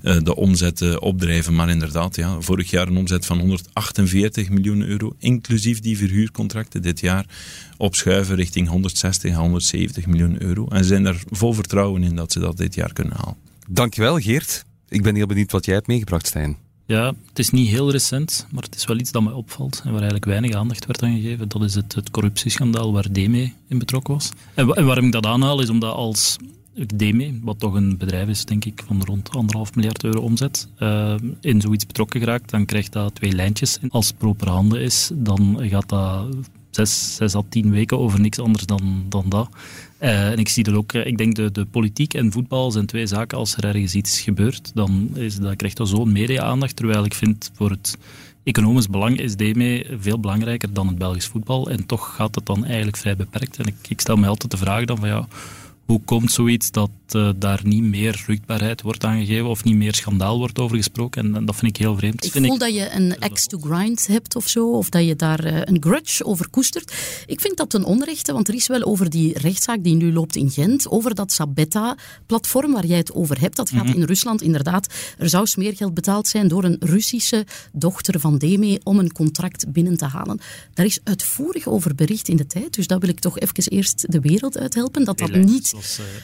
[0.01, 1.55] de omzet opdrijven.
[1.55, 7.00] Maar inderdaad, ja, vorig jaar een omzet van 148 miljoen euro, inclusief die verhuurcontracten dit
[7.00, 7.25] jaar
[7.81, 10.67] opschuiven richting 160 à 170 miljoen euro.
[10.67, 13.35] En ze zijn er vol vertrouwen in dat ze dat dit jaar kunnen halen.
[13.69, 14.65] Dankjewel Geert.
[14.89, 16.57] Ik ben heel benieuwd wat jij hebt meegebracht, Stijn.
[16.85, 19.84] Ja, het is niet heel recent, maar het is wel iets dat mij opvalt en
[19.84, 21.47] waar eigenlijk weinig aandacht werd aan gegeven.
[21.47, 24.29] Dat is het, het corruptieschandaal waar DME in betrokken was.
[24.53, 26.38] En, en waarom ik dat aanhaal is omdat als
[26.95, 31.15] DME, wat toch een bedrijf is, denk ik, van rond anderhalf miljard euro omzet, uh,
[31.41, 33.79] in zoiets betrokken geraakt, dan krijgt dat twee lijntjes.
[33.79, 36.27] En als het proper handen is, dan gaat dat
[36.71, 39.49] zes, zes à tien weken over niks anders dan, dan dat.
[40.01, 43.07] Uh, en ik zie dat ook, ik denk de, de politiek en voetbal zijn twee
[43.07, 43.38] zaken.
[43.38, 46.75] Als er ergens iets gebeurt, dan is, dat krijgt dat zo'n media-aandacht.
[46.75, 47.97] Terwijl ik vind voor het
[48.43, 51.69] economisch belang is DME veel belangrijker dan het Belgisch voetbal.
[51.69, 53.57] En toch gaat het dan eigenlijk vrij beperkt.
[53.57, 55.27] En ik, ik stel me altijd de vraag dan van ja
[55.86, 60.38] hoe komt zoiets dat uh, daar niet meer rugbaarheid wordt aangegeven of niet meer schandaal
[60.38, 61.26] wordt over gesproken?
[61.26, 62.26] En, en dat vind ik heel vreemd.
[62.26, 65.15] Ik voel ik, dat je een axe to grind hebt of zo, of dat je
[65.15, 66.94] daar uh, een grudge over koestert.
[67.26, 70.36] Ik vind dat ten onrechte, want er is wel over die rechtszaak die nu loopt
[70.36, 73.56] in Gent, over dat Sabetta-platform waar jij het over hebt.
[73.56, 74.02] Dat gaat mm -hmm.
[74.02, 74.94] in Rusland inderdaad.
[75.17, 79.98] Er zou smeergeld betaald zijn door een Russische dochter van Deme om een contract binnen
[79.98, 80.39] te halen.
[80.74, 84.12] Daar is uitvoerig over bericht in de tijd, dus dat wil ik toch even eerst
[84.12, 85.04] de wereld uithelpen.
[85.04, 85.70] Dat dat niet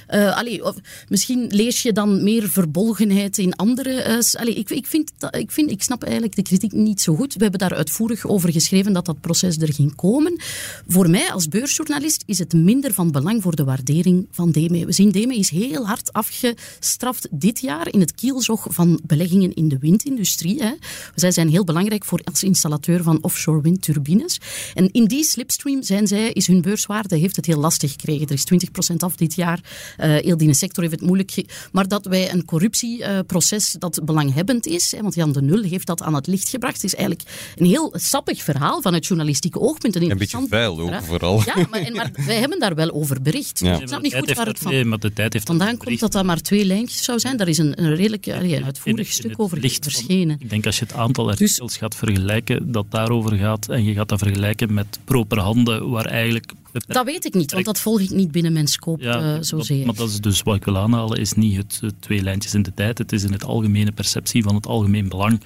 [0.10, 0.76] Uh, allee, of,
[1.08, 4.06] misschien lees je dan meer verbolgenheid in andere.
[4.08, 7.34] Uh, allee, ik, ik, vind ik, vind, ik snap eigenlijk de kritiek niet zo goed.
[7.34, 10.42] We hebben daar uitvoerig over geschreven dat dat proces er ging komen.
[10.88, 14.86] Voor mij als beursjournalist is het minder van belang voor de waardering van DME.
[14.86, 19.68] We zien DME is heel hard afgestraft dit jaar in het kielzog van beleggingen in
[19.68, 20.64] de windindustrie.
[20.64, 20.72] Hè.
[21.16, 24.40] Zij zijn heel belangrijk voor als installateur van offshore windturbines.
[24.74, 28.28] En in die slipstream zijn zij, is hun beurswaarde heeft het heel lastig gekregen.
[28.28, 28.46] Er is
[28.94, 29.60] 20% af dit jaar.
[30.00, 31.26] Uh, heel die sector heeft het moeilijk.
[31.72, 35.88] Maar dat wij een corruptieproces uh, dat belanghebbend is, hè, want Jan de Nul heeft
[35.88, 39.96] dat aan het licht gebracht, is eigenlijk een heel sappig verhaal vanuit journalistieke oogpunt.
[39.96, 41.42] Een, een beetje vuil ook vooral.
[41.46, 43.60] Ja, maar, en, maar, wij hebben daar wel over bericht.
[43.60, 43.80] Ja.
[43.80, 46.12] Ik snap niet goed waar het van nee, maar de tijd heeft vandaan komt dat
[46.12, 47.38] dat maar twee lijntjes zou zijn.
[47.38, 50.38] Daar is een, een redelijk een uitvoerig in, in stuk over licht verschenen.
[50.40, 53.94] ik denk als je het aantal artikels dus, gaat vergelijken dat daarover gaat en je
[53.94, 58.00] gaat dat vergelijken met proper handen waar eigenlijk dat weet ik niet, want dat volg
[58.00, 59.86] ik niet binnen mijn scope ja, uh, zozeer.
[59.86, 62.64] Maar dat is dus wat ik wil aanhalen, is niet het, het, twee lijntjes in
[62.64, 62.98] de tijd.
[62.98, 65.40] Het is in het algemene perceptie van het algemeen belang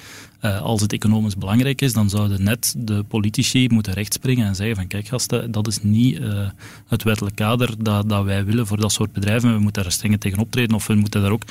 [0.45, 4.75] Uh, als het economisch belangrijk is, dan zouden net de politici moeten rechtspringen en zeggen
[4.75, 6.49] van kijk gasten, dat is niet uh,
[6.87, 9.53] het wettelijk kader dat, dat wij willen voor dat soort bedrijven.
[9.53, 11.43] We moeten daar streng tegen optreden of we moeten daar ook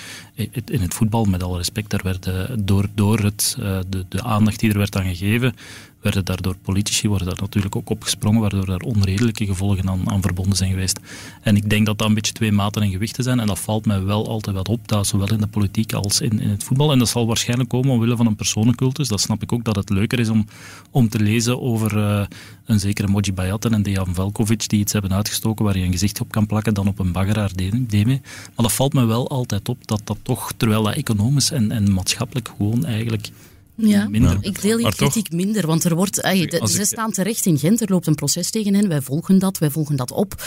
[0.64, 3.56] in het voetbal, met alle respect, daar werd door, door het,
[3.88, 5.54] de, de aandacht die er werd aan gegeven,
[6.00, 10.56] werden daardoor politici worden daar natuurlijk ook opgesprongen, waardoor daar onredelijke gevolgen aan, aan, verbonden
[10.56, 11.00] zijn geweest.
[11.42, 13.40] En ik denk dat dat een beetje twee maten en gewichten zijn.
[13.40, 16.40] En dat valt mij wel altijd wat op, dat zowel in de politiek als in,
[16.40, 16.92] in het voetbal.
[16.92, 19.08] En dat zal waarschijnlijk komen omwille van een personencultus.
[19.08, 20.46] Dat snap ik ook, dat het leuker is om,
[20.90, 22.26] om te lezen over uh,
[22.64, 26.20] een zekere Moji Bayatten en Dejan Velkovic, die iets hebben uitgestoken waar je een gezicht
[26.20, 27.50] op kan plakken, dan op een baggeraar
[27.86, 28.20] deme.
[28.44, 31.92] Maar dat valt me wel altijd op, dat dat toch, terwijl dat economisch en, en
[31.92, 33.30] maatschappelijk gewoon eigenlijk
[33.88, 34.38] ja, minder.
[34.40, 38.06] ik deel die kritiek minder, want er wordt, ze staan terecht in Gent, er loopt
[38.06, 40.42] een proces tegen hen, wij volgen dat, wij volgen dat op.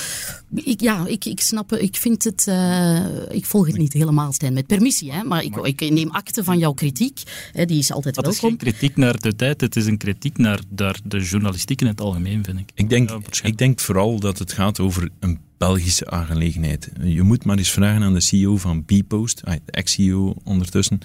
[0.53, 4.53] Ik, ja, ik, ik snap, ik vind het, uh, ik volg het niet helemaal, Stijn,
[4.53, 8.15] met permissie, hè, maar ik, ik neem akte van jouw kritiek, hè, die is altijd
[8.15, 8.49] dat welkom.
[8.49, 11.81] Het is geen kritiek naar de tijd, het is een kritiek naar, naar de journalistiek
[11.81, 12.69] in het algemeen, vind ik.
[12.73, 13.11] Ik denk,
[13.43, 16.89] ik denk vooral dat het gaat over een Belgische aangelegenheid.
[17.04, 20.99] Je moet maar eens vragen aan de CEO van Bpost, ah, de ex-CEO ondertussen,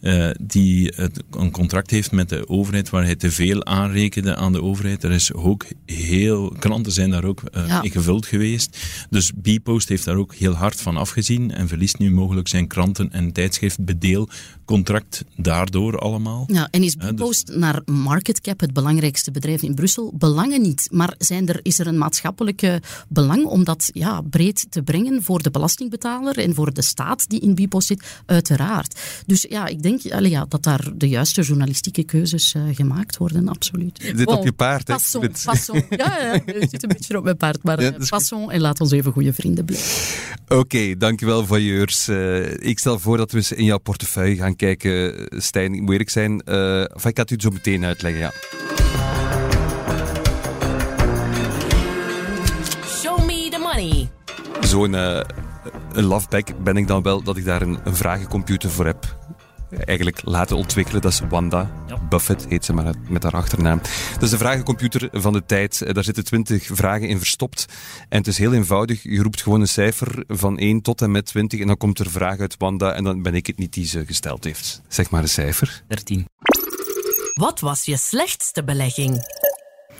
[0.00, 0.92] uh, die
[1.30, 5.04] een contract heeft met de overheid waar hij te veel aanrekende aan de overheid.
[5.04, 7.82] Er is ook heel, klanten zijn daar ook uh, ja.
[7.82, 8.78] in gevuld geweest.
[9.10, 13.12] Dus Bpost heeft daar ook heel hard van afgezien en verliest nu mogelijk zijn kranten-
[13.12, 16.44] en tijdschriftbedeelcontract daardoor allemaal.
[16.46, 17.56] Ja, en is dus Bpost dus...
[17.56, 20.12] naar marketcap het belangrijkste bedrijf in Brussel?
[20.18, 24.82] Belangen niet, maar zijn er, is er een maatschappelijke belang om dat ja, breed te
[24.82, 28.22] brengen voor de belastingbetaler en voor de staat die in Bpost zit?
[28.26, 29.00] Uiteraard.
[29.26, 33.48] Dus ja, ik denk allee, ja, dat daar de juiste journalistieke keuzes uh, gemaakt worden,
[33.48, 34.12] absoluut.
[34.16, 34.94] Zit op je paard, hè?
[34.94, 35.82] Passon, passon.
[35.90, 38.80] Ja, ja, je zit een beetje op mijn paard, maar ja, uh, passon en laat
[38.80, 39.88] ons even goede vrienden blijven.
[40.48, 42.08] Oké, okay, dankjewel voyeurs.
[42.08, 45.74] Uh, ik stel voor dat we eens in jouw portefeuille gaan kijken, Stijn.
[45.74, 46.46] Ik moet eerlijk zijn,
[46.94, 48.32] of ik ga het u zo meteen uitleggen, ja.
[54.70, 59.18] Zo'n een loveback ben ik dan wel dat ik daar een, een vragencomputer voor heb
[59.84, 61.00] eigenlijk laten ontwikkelen.
[61.00, 61.70] Dat is Wanda.
[62.08, 63.80] Buffett heet ze maar met haar achternaam.
[64.12, 65.82] Dat is de vragencomputer van de tijd.
[65.82, 67.66] Eh, daar zitten twintig vragen in verstopt.
[68.08, 69.02] En het is heel eenvoudig.
[69.02, 72.10] Je roept gewoon een cijfer van 1 tot en met 20 en dan komt er
[72.10, 74.82] vraag uit Wanda en dan ben ik het niet die ze gesteld heeft.
[74.88, 75.82] Zeg maar een cijfer.
[75.88, 76.26] 13.
[77.34, 79.14] Wat was je slechtste belegging?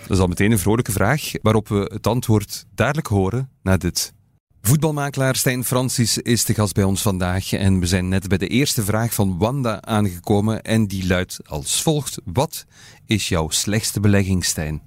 [0.01, 4.13] Dat is al meteen een vrolijke vraag, waarop we het antwoord dadelijk horen na dit.
[4.61, 8.47] Voetbalmakelaar Stijn Francis is de gast bij ons vandaag en we zijn net bij de
[8.47, 12.17] eerste vraag van Wanda aangekomen en die luidt als volgt.
[12.25, 12.65] Wat
[13.05, 14.81] is jouw slechtste belegging, Stijn?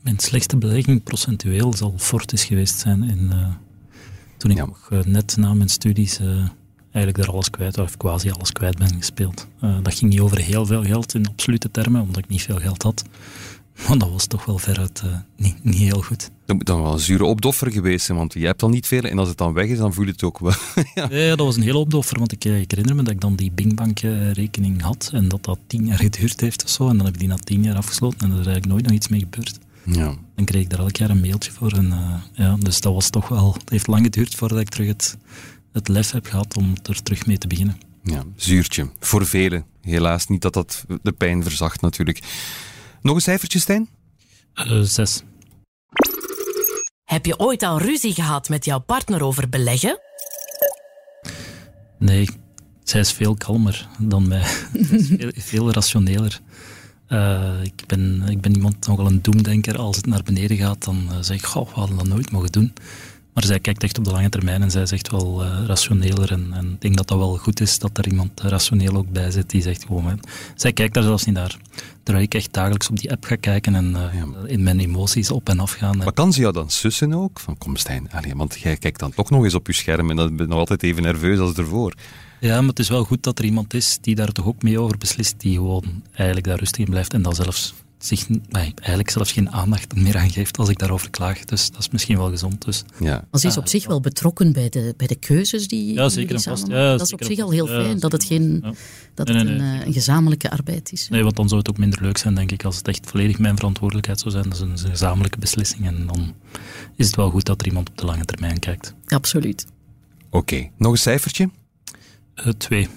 [0.00, 3.48] Mijn slechtste belegging procentueel zal Fortis geweest zijn in, uh,
[4.36, 6.26] toen ik nog uh, net na mijn studies uh,
[6.92, 9.46] eigenlijk daar alles kwijt, of quasi alles kwijt ben gespeeld.
[9.82, 12.82] dat ging niet over heel veel geld in absolute termen, omdat ik niet veel geld
[12.82, 13.04] had.
[13.88, 16.30] Maar dat was toch wel veruit uh, niet, niet heel goed.
[16.46, 19.02] Dat moet dan wel een zure opdoffer geweest zijn, want je hebt dan niet veel
[19.02, 20.52] en als het dan weg is, dan voel je het ook wel.
[20.94, 21.08] ja.
[21.36, 23.52] dat was een hele opdoffer, want ik, eh, ik, herinner me dat ik dan die
[23.52, 26.88] Bingbank-rekening had en dat dat tien jaar geduurd heeft of zo.
[26.88, 28.92] En dan heb ik die na tien jaar afgesloten en er is eigenlijk nooit nog
[28.92, 29.58] iets mee gebeurd.
[29.84, 30.14] Ja.
[30.34, 31.72] Dan kreeg ik daar elk jaar een mailtje voor.
[31.72, 33.52] En, uh, ja, dus dat was toch wel...
[33.52, 35.16] Het heeft lang geduurd voordat ik terug het,
[35.72, 37.76] het lef heb gehad om er terug mee te beginnen.
[38.02, 38.90] Ja, zuurtje.
[38.98, 39.64] Voor velen.
[39.80, 42.20] Helaas niet dat dat de pijn verzacht natuurlijk.
[43.02, 43.88] Nog een cijfertje, Stijn?
[44.54, 45.22] Uh, zes.
[47.04, 50.00] Heb je ooit al ruzie gehad met jouw partner over beleggen?
[51.98, 52.28] Nee,
[52.84, 54.44] zij is veel kalmer dan mij.
[55.18, 56.40] veel, veel rationeler.
[57.08, 59.78] Uh, ik, ben, ik ben iemand nogal een doemdenker.
[59.78, 62.52] Als het naar beneden gaat, dan uh, zeg ik, goh, we hadden dat nooit mogen
[62.52, 62.72] doen.
[63.32, 66.32] Maar zij kijkt echt op de lange termijn en zij is echt wel uh, rationeler.
[66.32, 69.30] En, en, ik denk dat dat wel goed is dat er iemand rationeel ook bij
[69.30, 70.20] zit die zegt gewoon...
[70.54, 71.56] Zij kijkt daar zelfs niet naar.
[72.02, 75.48] Terwijl ik echt dagelijks op die app ga kijken en uh, in mijn emoties op
[75.48, 75.96] en af gaan.
[75.96, 77.40] Maar kan ze jou dan sussen ook?
[77.40, 80.16] Van kom Stijn, allez, want jij kijkt dan toch nog eens op je scherm en
[80.16, 81.94] dan ben je nog altijd even nerveus als ervoor.
[82.40, 84.78] Ja, maar het is wel goed dat er iemand is die daar toch ook mee
[84.78, 89.10] over beslist, die gewoon eigenlijk daar rustig in blijft en dan zelfs zich nee, eigenlijk
[89.10, 91.44] zelfs geen aandacht meer aan geeft als ik daarover klaag.
[91.44, 92.64] Dus dat is misschien wel gezond.
[92.64, 92.84] Dus.
[93.00, 93.24] Ja.
[93.30, 96.34] Maar ze is op zich wel betrokken bij de, bij de keuzes die Ja, zeker
[96.34, 96.66] en vast.
[96.66, 98.64] Ja, dat is op zich al heel fijn, dat het, geen,
[99.14, 101.08] dat het eh, een, gezamenlijke arbeid is.
[101.08, 103.38] Nee, want dan zou het ook minder leuk zijn, denk ik, als het echt volledig
[103.38, 104.44] mijn verantwoordelijkheid zou zijn.
[104.44, 106.34] Dat is een gezamenlijke beslissing en dan
[106.96, 108.94] is het wel goed dat er iemand op de lange termijn kijkt.
[109.06, 109.66] Absoluut.
[110.30, 111.50] Oké, nog een cijfertje?
[112.34, 112.88] Uh, twee.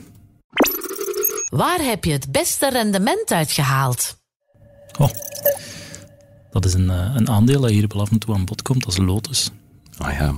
[1.50, 4.24] Waar heb je het beste rendement uit gehaald?
[4.98, 5.10] Oh.
[6.52, 8.84] Dat is een, eh, een aandeel dat hier wel af en toe aan bod komt,
[8.84, 9.52] dat is Lotus.
[9.98, 10.34] Ah ja.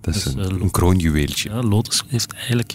[0.00, 1.50] Dat is Dus, een, eh, een kroonjuweeltje.
[1.50, 2.74] Ja, Lotus heeft eigenlijk,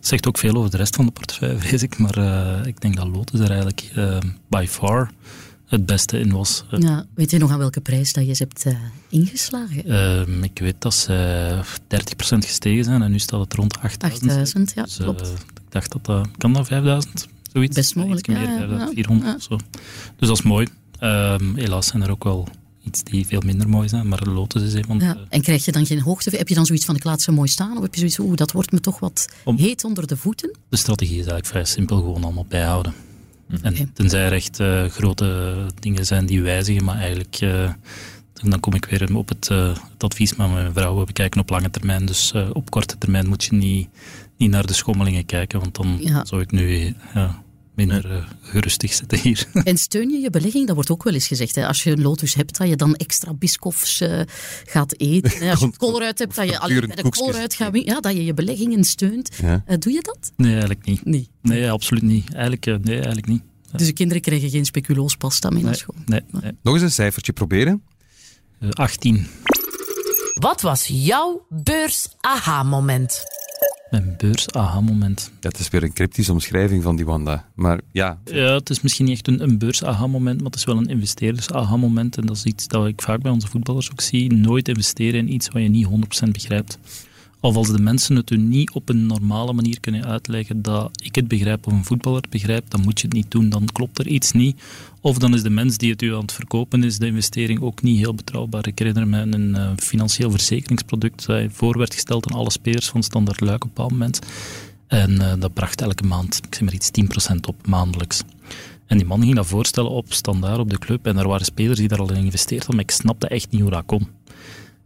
[0.00, 1.98] zegt ook veel over de rest van de portefeuille, vrees ik.
[1.98, 5.10] Maar eh, ik denk dat Lotus er eigenlijk eh, by far
[5.66, 6.64] het beste in was.
[6.78, 8.74] Ja, weet je nog aan welke prijs dat je ze hebt eh,
[9.08, 9.84] ingeslagen?
[9.84, 14.22] ehm, ik weet dat ze 30% gestegen zijn en nu staat het rond 8000.
[14.30, 15.28] 8000, ja, Dus, klopt.
[15.28, 16.28] ik dacht dat dat...
[16.36, 17.28] Kan dat 5000?
[17.52, 17.74] Zoiets?
[17.76, 19.34] Best mogelijk, Iets meer, ja, ja, 5400 ja.
[19.36, 19.56] of zo.
[20.16, 20.66] Dus dat is mooi.
[20.98, 22.48] Ehm, helaas zijn er ook wel
[22.84, 25.04] iets die veel minder mooi zijn, maar Lotus is van de...
[25.04, 25.16] Ja.
[25.28, 26.36] En krijg je dan geen hoogte?
[26.36, 27.76] Heb je dan zoiets van ik laat ze mooi staan?
[27.76, 30.56] Of heb je zoiets oeh, dat wordt me toch wat Om- heet onder de voeten?
[30.68, 32.94] De strategie is eigenlijk vrij simpel, gewoon allemaal bijhouden.
[33.62, 33.88] En Oké.
[33.94, 37.38] tenzij er echt eh, grote dingen zijn die wijzigen, maar eigenlijk,
[38.44, 41.40] eh, dan kom ik weer op het, eh, het advies met mijn vrouw, we bekijken
[41.40, 42.06] op lange termijn.
[42.06, 43.88] Dus eh, op korte termijn moet je niet,
[44.36, 46.24] niet naar de schommelingen kijken, want dan Ja.
[46.24, 47.42] zou ik nu ja,
[47.74, 49.46] minder gerustig zitten hier.
[49.64, 50.66] En steun je je belegging?
[50.66, 51.54] Dat wordt ook wel eens gezegd.
[51.54, 51.66] Hè?
[51.66, 54.20] Als je een lotus hebt, dat je dan extra biskoffs eh,
[54.64, 55.38] gaat eten.
[55.38, 55.50] Hè?
[55.50, 57.24] Als je koolruit hebt, dat je alleen bij de koekjes.
[57.26, 59.36] koolruit gaat Ja, dat je je beleggingen steunt.
[59.42, 59.62] Ja.
[59.66, 60.32] Eh, doe je dat?
[60.36, 61.04] nee, eigenlijk niet.
[61.04, 61.28] Nee.
[61.42, 62.32] Nee, absoluut niet.
[62.34, 63.42] Eigenlijk, nee, eigenlijk niet.
[63.72, 65.94] Dus de kinderen krijgen geen speculoospasta mee naar Nee, school.
[66.06, 66.52] nee, nee.
[66.62, 67.82] Nog eens een cijfertje proberen.
[68.60, 69.26] Eh, 18.
[70.34, 73.24] Wat was jouw beurs-aha-moment?
[73.90, 75.30] Mijn beurs-aha-moment.
[75.40, 77.48] Dat is weer een cryptische omschrijving van die Wanda.
[77.54, 80.76] Maar ja, Ja, het is misschien niet echt een, een beurs-aha-moment, maar het is wel
[80.76, 82.16] een investeerders-aha-moment.
[82.16, 84.32] En dat is iets dat ik vaak bij onze voetballers ook zie.
[84.32, 85.86] Nooit investeren in iets wat je niet
[86.26, 86.78] 100% begrijpt.
[87.40, 91.14] Of als de mensen het u niet op een normale manier kunnen uitleggen dat ik
[91.14, 93.48] het begrijp of een voetballer het begrijpt, dan moet je het niet doen.
[93.48, 94.62] Dan klopt er iets niet.
[95.00, 97.82] Of dan is de mens die het u aan het verkopen is, de investering ook
[97.82, 98.66] niet heel betrouwbaar.
[98.66, 103.40] Ik herinner een eh, financieel verzekeringsproduct dat voor werd gesteld aan alle spelers van Standard
[103.40, 104.18] Luik op een bepaald moment.
[104.86, 106.90] En eh, dat bracht elke maand, ik zeg maar iets,
[107.32, 108.22] 10% op maandelijks.
[108.86, 111.06] En die man ging dat voorstellen op standaard op de club.
[111.06, 113.60] En er waren spelers die daar al in geïnvesteerd hadden, maar ik snapte echt niet
[113.60, 114.08] hoe dat kon.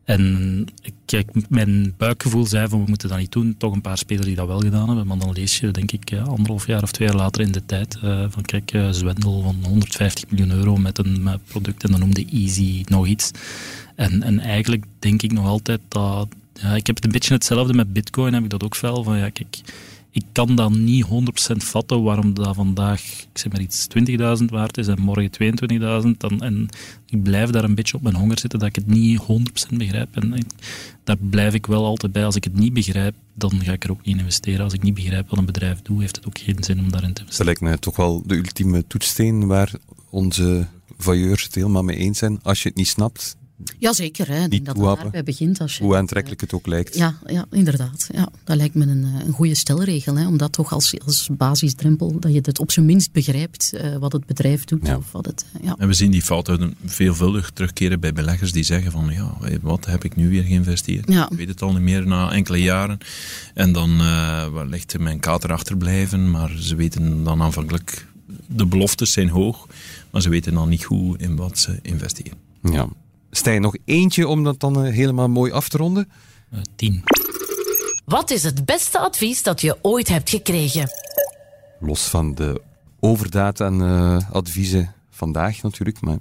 [0.05, 0.67] En
[1.05, 3.55] kijk, mijn buikgevoel zei van we moeten dat niet doen.
[3.59, 5.07] Toch een paar spelers die dat wel gedaan hebben.
[5.07, 7.67] Maar dan lees je denk ik eh, anderhalf jaar of twee jaar later in de
[7.67, 11.91] tijd eh, van kijk, eh, zwendel van 150 miljoen euro met een met product en
[11.91, 13.31] dan noemde Easy nog iets.
[13.95, 16.29] En, en eigenlijk denk ik nog altijd dat...
[16.55, 19.05] Ja, ik heb het een beetje hetzelfde met bitcoin, heb ik dat ook wel.
[19.05, 19.61] Van, ja, kijk,
[20.13, 21.09] ik kan dat niet 100%
[21.57, 23.87] vatten waarom dat vandaag, ik zeg maar iets,
[24.41, 25.31] 20.000 waard is en morgen
[26.05, 26.17] 22.000.
[26.19, 26.69] Dan, en
[27.07, 29.21] ik blijf daar een beetje op mijn honger zitten dat ik het niet
[29.73, 30.17] 100% begrijp.
[30.17, 30.47] En
[31.05, 32.25] daar blijf ik wel altijd bij.
[32.25, 34.65] Als ik het niet begrijp, dan ga ik er ook niet in investeren.
[34.65, 37.13] Als ik niet begrijp wat een bedrijf doet, heeft het ook geen zin om daarin
[37.13, 37.47] te dat investeren.
[37.47, 39.73] lijkt me toch wel de ultieme toetssteen waar
[40.11, 40.67] onze
[40.99, 42.43] voyeurs het helemaal mee eens zijn.
[42.43, 43.37] Als je het niet snapt,
[43.79, 44.35] Jazeker, hè.
[44.35, 45.03] ik Niet denk dat het toehappen.
[45.03, 45.61] daarbij begint.
[45.61, 46.97] Als je, hoe aantrekkelijk het ook lijkt.
[46.97, 48.09] Ja, ja, inderdaad.
[48.13, 50.17] Ja, dat lijkt me een, eh, een goede stelregel.
[50.17, 53.97] Hè, om dat toch als, als basisdrempel, dat je het op zijn minst begrijpt eh,
[53.97, 54.87] wat het bedrijf doet.
[54.87, 54.97] Ja.
[54.97, 55.75] Of wat het, eh, ja.
[55.79, 60.05] En we zien die fouten veelvuldig terugkeren bij beleggers die zeggen van ja, wat heb
[60.05, 61.09] ik nu weer geïnvesteerd?
[61.09, 61.31] Ja.
[61.31, 62.99] Ik weet het al niet meer na enkele jaren.
[63.55, 68.07] En dan uh, wellicht mijn kater achterblijven, maar ze weten dan aanvankelijk,
[68.47, 69.67] de beloftes zijn hoog,
[70.11, 72.39] maar ze weten dan niet goed in wat ze investeren.
[72.63, 72.89] Ja.
[73.35, 76.11] Stijn, nog eentje om dat dan uh, helemaal mooi af te ronden?
[76.55, 77.03] Uh, tien.
[78.05, 80.89] Wat is het beste advies dat je ooit hebt gekregen?
[81.81, 82.63] Los van de
[83.01, 86.19] overdaad aan uh, adviezen vandaag natuurlijk, maar...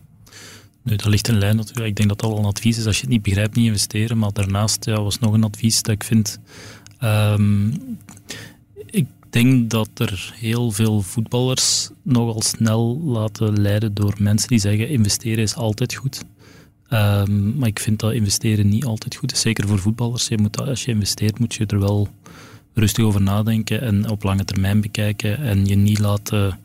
[0.83, 1.87] Nu, dat ligt een lijn natuurlijk.
[1.87, 2.85] Ik denk dat dat al een advies is.
[2.85, 4.17] Als je het niet begrijpt, niet investeren.
[4.17, 6.39] Maar daarnaast ja, was nog een advies dat ik vind...
[7.03, 7.97] Um,
[8.85, 14.89] ik denk dat er heel veel voetballers nogal snel laten leiden door mensen die zeggen
[14.89, 16.23] investeren is altijd goed.
[16.93, 20.27] Um, maar ik vind dat investeren niet altijd goed is, zeker voor voetballers.
[20.27, 22.07] Je moet, als je investeert, moet je er wel
[22.73, 26.59] rustig over nadenken en op lange termijn bekijken en je niet laten...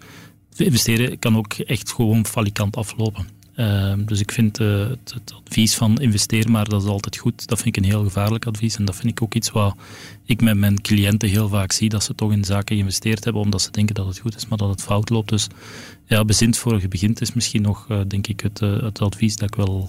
[0.57, 3.36] Investeren kan ook echt gewoon falikant aflopen.
[3.57, 7.49] Uh, dus ik vind uh, het, advies van investeer maar, dat is altijd goed.
[7.49, 8.77] Dat vind ik een heel gevaarlijk advies.
[8.77, 9.77] En dat vind ik ook iets wat
[10.25, 11.89] ik met mijn cliënten heel vaak zie.
[11.89, 14.59] Dat ze toch in zaken geïnvesteerd hebben omdat ze denken dat het goed is, maar
[14.59, 15.29] dat het fout loopt.
[15.29, 15.47] Dus
[16.07, 19.49] ja, bezint voor je begint is misschien nog, uh, denk ik, het, het, advies dat
[19.49, 19.89] ik wel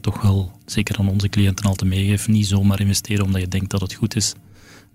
[0.00, 2.28] toch wel, zeker aan onze cliënten altijd meegeef.
[2.28, 4.34] Niet zomaar investeren omdat je denkt dat het goed is.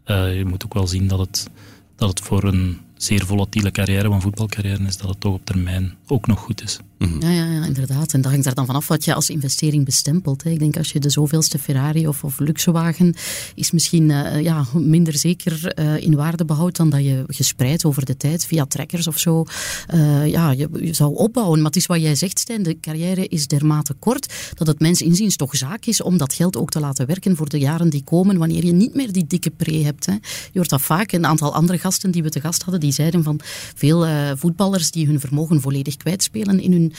[0.06, 1.50] Je moet ook wel zien dat het,
[1.96, 5.96] dat het voor een zeer volatiele carrière, een voetbalcarrière, is dat het toch op termijn
[6.08, 6.80] ook nog goed is.
[7.02, 7.22] Mm-hmm.
[7.22, 8.14] Ja, ja, ja, inderdaad.
[8.14, 10.44] En dat hangt er dan vanaf wat je als investering bestempelt.
[10.44, 10.50] Hè.
[10.50, 13.16] Ik denk als je de zoveelste Ferrari of, of luxewagen
[13.56, 18.06] is misschien uh, ja, minder zeker uh, in waarde behoudt dan dat je gespreid over
[18.06, 19.46] de tijd via trackers of zo
[19.94, 21.58] uh, ja, je, je, zou opbouwen.
[21.58, 25.02] Maar het is wat jij zegt, Stijn, de carrière is dermate kort dat het mens
[25.02, 28.04] inziens toch zaak is om dat geld ook te laten werken voor de jaren die
[28.04, 30.06] komen wanneer je niet meer die dikke pre hebt.
[30.06, 30.14] Hè.
[30.14, 30.20] Je
[30.54, 31.12] hoort dat vaak.
[31.12, 33.40] Een aantal andere gasten die we te gast hadden, die die zeiden van
[33.76, 34.06] veel
[34.38, 36.94] voetballers die hun vermogen volledig kwijtspelen in hun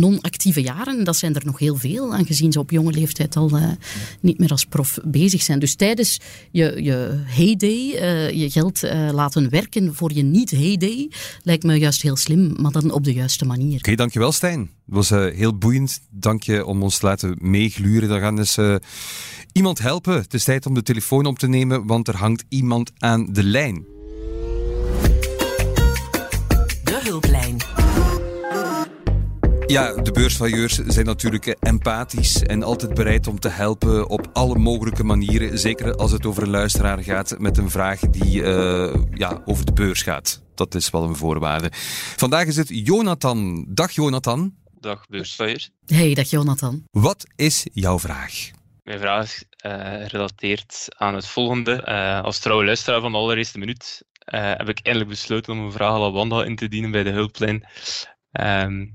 [0.00, 1.04] non-actieve jaren.
[1.04, 3.50] Dat zijn er nog heel veel, aangezien ze op jonge leeftijd al
[4.20, 5.58] niet meer als prof bezig zijn.
[5.58, 7.76] Dus tijdens je, je heyday,
[8.36, 11.10] je geld laten werken voor je niet-heyday,
[11.42, 13.76] lijkt me juist heel slim, maar dan op de juiste manier.
[13.76, 14.60] Oké, dankjewel Stijn.
[14.60, 16.00] Het was heel boeiend.
[16.10, 18.08] Dank je om ons te laten meegluren.
[18.08, 18.58] Dan gaan dus
[19.52, 20.14] iemand helpen.
[20.14, 23.42] Het is tijd om de telefoon op te nemen, want er hangt iemand aan de
[23.42, 23.84] lijn.
[27.10, 27.56] Hulplijn.
[29.66, 35.04] Ja, de beursvailleurs zijn natuurlijk empathisch en altijd bereid om te helpen op alle mogelijke
[35.04, 35.58] manieren.
[35.58, 39.72] Zeker als het over een luisteraar gaat met een vraag die uh, ja, over de
[39.72, 40.42] beurs gaat.
[40.54, 41.68] Dat is wel een voorwaarde.
[42.16, 43.66] Vandaag is het Jonathan.
[43.68, 44.54] Dag Jonathan.
[44.80, 45.70] Dag beursvailleurs.
[45.86, 46.84] Hey, dag Jonathan.
[46.90, 48.50] Wat is jouw vraag?
[48.82, 51.84] Mijn vraag uh, relateert aan het volgende.
[51.88, 54.02] Uh, als trouwe luisteraar van de allereerste minuut
[54.36, 57.68] heb ik eindelijk besloten om een vraag la Wanda in te dienen bij de hulplijn.
[58.32, 58.94] Um,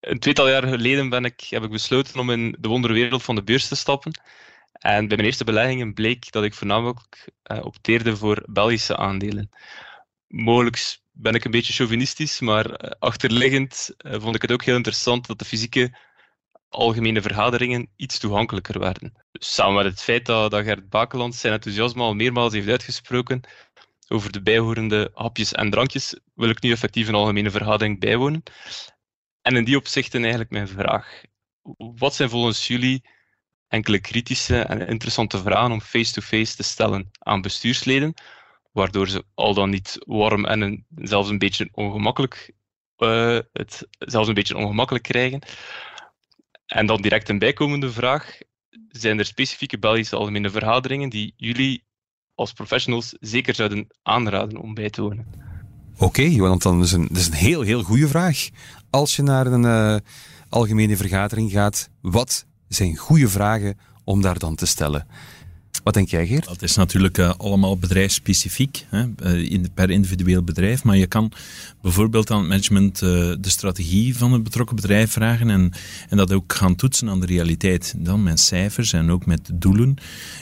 [0.00, 3.42] een tweetal jaar geleden ben ik, heb ik besloten om in de wonderwereld van de
[3.42, 4.20] beurs te stappen.
[4.72, 7.28] En bij mijn eerste beleggingen bleek dat ik voornamelijk
[7.62, 9.50] opteerde voor Belgische aandelen.
[10.28, 15.38] Mogelijk ben ik een beetje chauvinistisch, maar achterliggend vond ik het ook heel interessant dat
[15.38, 15.96] de fysieke
[16.68, 19.12] algemene vergaderingen iets toegankelijker werden.
[19.32, 23.40] Dus samen met het feit dat, dat Gert Bakeland zijn enthousiasme al meermaals heeft uitgesproken
[24.08, 28.42] over de bijhorende hapjes en drankjes, wil ik nu effectief een algemene vergadering bijwonen.
[29.42, 31.22] En in die opzichten eigenlijk mijn vraag.
[31.76, 33.04] Wat zijn volgens jullie
[33.68, 38.14] enkele kritische en interessante vragen om face-to-face te stellen aan bestuursleden,
[38.72, 42.52] waardoor ze al dan niet warm en zelfs een beetje ongemakkelijk,
[42.98, 45.42] uh, het zelfs een beetje ongemakkelijk krijgen,
[46.66, 48.38] en dan direct een bijkomende vraag.
[48.88, 51.85] Zijn er specifieke Belgische algemene vergaderingen die jullie
[52.36, 55.26] als professionals zeker zouden aanraden om bij te wonen?
[55.94, 58.48] Oké, okay, want dan is een, dat is een heel, heel goede vraag.
[58.90, 59.96] Als je naar een uh,
[60.48, 65.06] algemene vergadering gaat, wat zijn goede vragen om daar dan te stellen?
[65.86, 66.44] Wat denk jij, Geert?
[66.44, 70.84] Dat is natuurlijk uh, allemaal bedrijfsspecifiek, hè, uh, in, per individueel bedrijf.
[70.84, 71.32] Maar je kan
[71.82, 73.08] bijvoorbeeld aan het management uh,
[73.40, 75.72] de strategie van het betrokken bedrijf vragen en,
[76.08, 77.94] en dat ook gaan toetsen aan de realiteit.
[77.96, 79.96] Dan met cijfers en ook met doelen.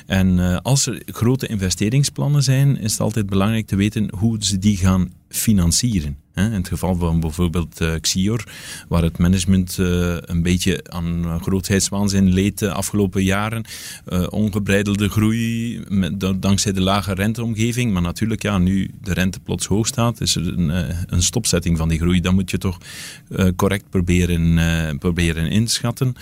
[0.06, 4.76] En als er grote investeringsplannen zijn, is het altijd belangrijk te weten hoe ze die
[4.76, 6.16] gaan financieren.
[6.34, 8.44] In het geval van bijvoorbeeld uh, Xior,
[8.88, 13.64] waar het management uh, een beetje aan grootheidswaanzin leed de afgelopen jaren.
[14.28, 15.80] Ongebreidelde groei,
[16.36, 17.92] dankzij de lage renteomgeving.
[17.92, 21.98] Maar natuurlijk, ja, nu de rente plots hoog staat, is er een, stopzetting van die
[21.98, 22.20] groei.
[22.20, 22.78] Dan moet je toch
[23.56, 26.14] correct proberen, proberen inschatten.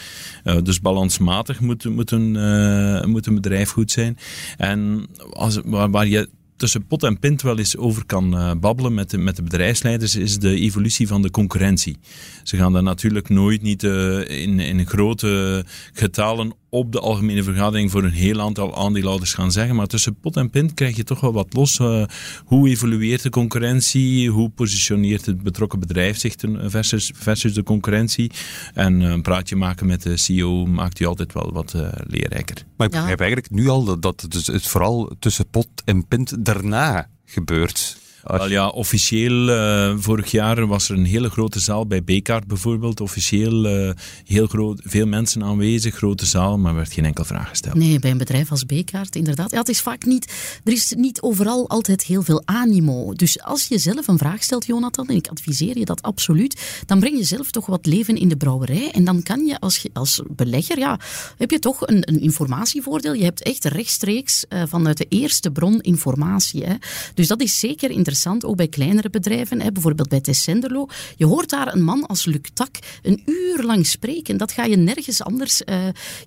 [0.63, 4.19] dus balansmatig moet, een, bedrijf goed zijn.
[4.57, 6.29] En als, waar je
[6.63, 10.17] tussen pot en pint wel eens over kan uh, babbelen met de, met de bedrijfsleiders,
[10.17, 11.97] is de evolutie van de concurrentie.
[12.43, 17.91] Ze gaan daar natuurlijk nooit niet uh, in, in grote getalen op de algemene vergadering
[17.91, 19.77] voor een heel aantal aandeelhouders gaan zeggen.
[19.77, 21.79] Maar tussen pot en pint krijg je toch wel wat los.
[21.79, 22.05] Uh,
[22.45, 24.31] hoe evolueert de concurrentie?
[24.31, 28.31] Hoe positioneert het betrokken bedrijf zich versus, versus de concurrentie?
[28.75, 32.65] En een praatje maken met de CEO maakt je altijd wel wat uh, leerrijker.
[32.77, 33.25] Maar ik begrijp ja.
[33.25, 38.01] eigenlijk nu al dat, dat het, het vooral tussen pot en pint daarna gebeurt.
[38.23, 43.01] Wel ja, officieel, uh, vorig jaar was er een hele grote zaal bij Bekaart bijvoorbeeld.
[43.01, 43.91] Officieel uh,
[44.25, 47.75] heel groot, veel mensen aanwezig, grote zaal, maar werd geen enkel vraag gesteld.
[47.75, 49.51] Nee, bij een bedrijf als Bekaart, inderdaad.
[49.51, 50.33] Ja, het is vaak niet,
[50.65, 53.13] er is niet overal altijd heel veel animo.
[53.13, 57.01] Dus als je zelf een vraag stelt, Jonathan, en ik adviseer je dat absoluut, dan
[57.01, 58.91] breng je zelf toch wat leven in de brouwerij.
[58.91, 61.01] En dan kan je als, als belegger, ja,
[61.39, 63.15] heb je toch een, een informatievoordeel.
[63.15, 66.65] Je hebt echt rechtstreeks uh, vanuit de eerste bron informatie.
[66.65, 66.75] Hè.
[67.15, 69.61] Dus dat is zeker interessant interessant, ook bij kleinere bedrijven.
[69.61, 70.89] Hè, bijvoorbeeld bij Tessenderlo.
[71.17, 74.37] Je hoort daar een man als Luc Tak een uur lang spreken.
[74.37, 75.77] Dat ga je nergens anders uh,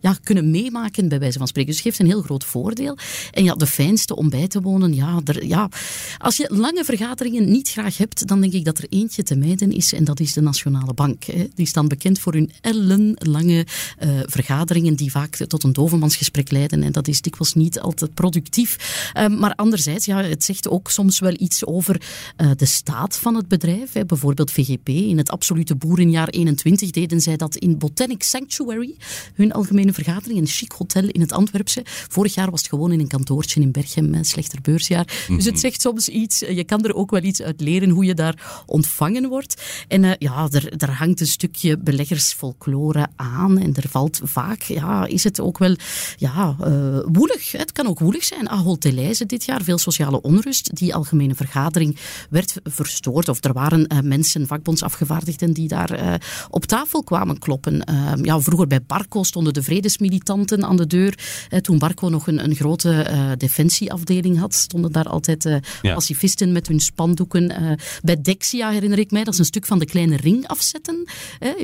[0.01, 1.71] ja, kunnen meemaken, bij wijze van spreken.
[1.71, 2.97] Dus het geeft een heel groot voordeel.
[3.31, 5.69] En ja, de fijnste om bij te wonen, ja, er, ja,
[6.17, 9.71] als je lange vergaderingen niet graag hebt, dan denk ik dat er eentje te mijden
[9.71, 11.23] is, en dat is de Nationale Bank.
[11.23, 11.47] Hè.
[11.55, 13.65] Die staan bekend voor hun ellenlange
[14.03, 16.83] uh, vergaderingen, die vaak tot een dovenmansgesprek leiden.
[16.83, 19.11] En dat is dikwijls niet altijd productief.
[19.17, 22.01] Uh, maar anderzijds, ja, het zegt ook soms wel iets over over
[22.37, 23.93] uh, de staat van het bedrijf.
[23.93, 24.05] Hè.
[24.05, 24.89] Bijvoorbeeld VGP.
[24.89, 28.95] In het absolute boerenjaar 21 deden zij dat in Botanic Sanctuary.
[29.33, 30.39] Hun algemene vergadering.
[30.39, 31.81] Een chic hotel in het Antwerpse.
[31.85, 34.13] Vorig jaar was het gewoon in een kantoortje in Berchem.
[34.13, 35.05] Een slechter beursjaar.
[35.05, 35.35] Mm -hmm.
[35.35, 35.63] Dus het mhm.
[35.63, 36.39] zegt soms iets.
[36.39, 39.61] Je kan er ook wel iets uit leren hoe je daar ontvangen wordt.
[39.87, 43.57] En uh, ja, er, er hangt een stukje beleggersfolklore aan.
[43.57, 45.75] En er valt vaak, ja, is het ook wel
[46.17, 47.51] ja, uh, woelig.
[47.51, 48.47] Het kan ook woelig zijn.
[48.79, 50.75] Delhaize dit jaar, veel sociale onrust.
[50.75, 51.97] Die algemene vergadering vergadering
[52.29, 53.29] werd verstoord.
[53.29, 56.13] Of er waren uh, mensen, vakbondsafgevaardigden, die daar uh,
[56.49, 57.83] op tafel kwamen kloppen.
[57.89, 61.17] Uh, ja, vroeger bij Barco stonden de vredesmilitanten aan de deur.
[61.61, 65.43] toen Barco nog een, een grote defensieafdeling had, stonden daar altijd
[65.81, 65.93] ja.
[65.93, 67.77] pacifisten met hun spandoeken.
[68.03, 71.07] bij Dexia herinner ik mij, dat is een stuk van de kleine ring afzetten.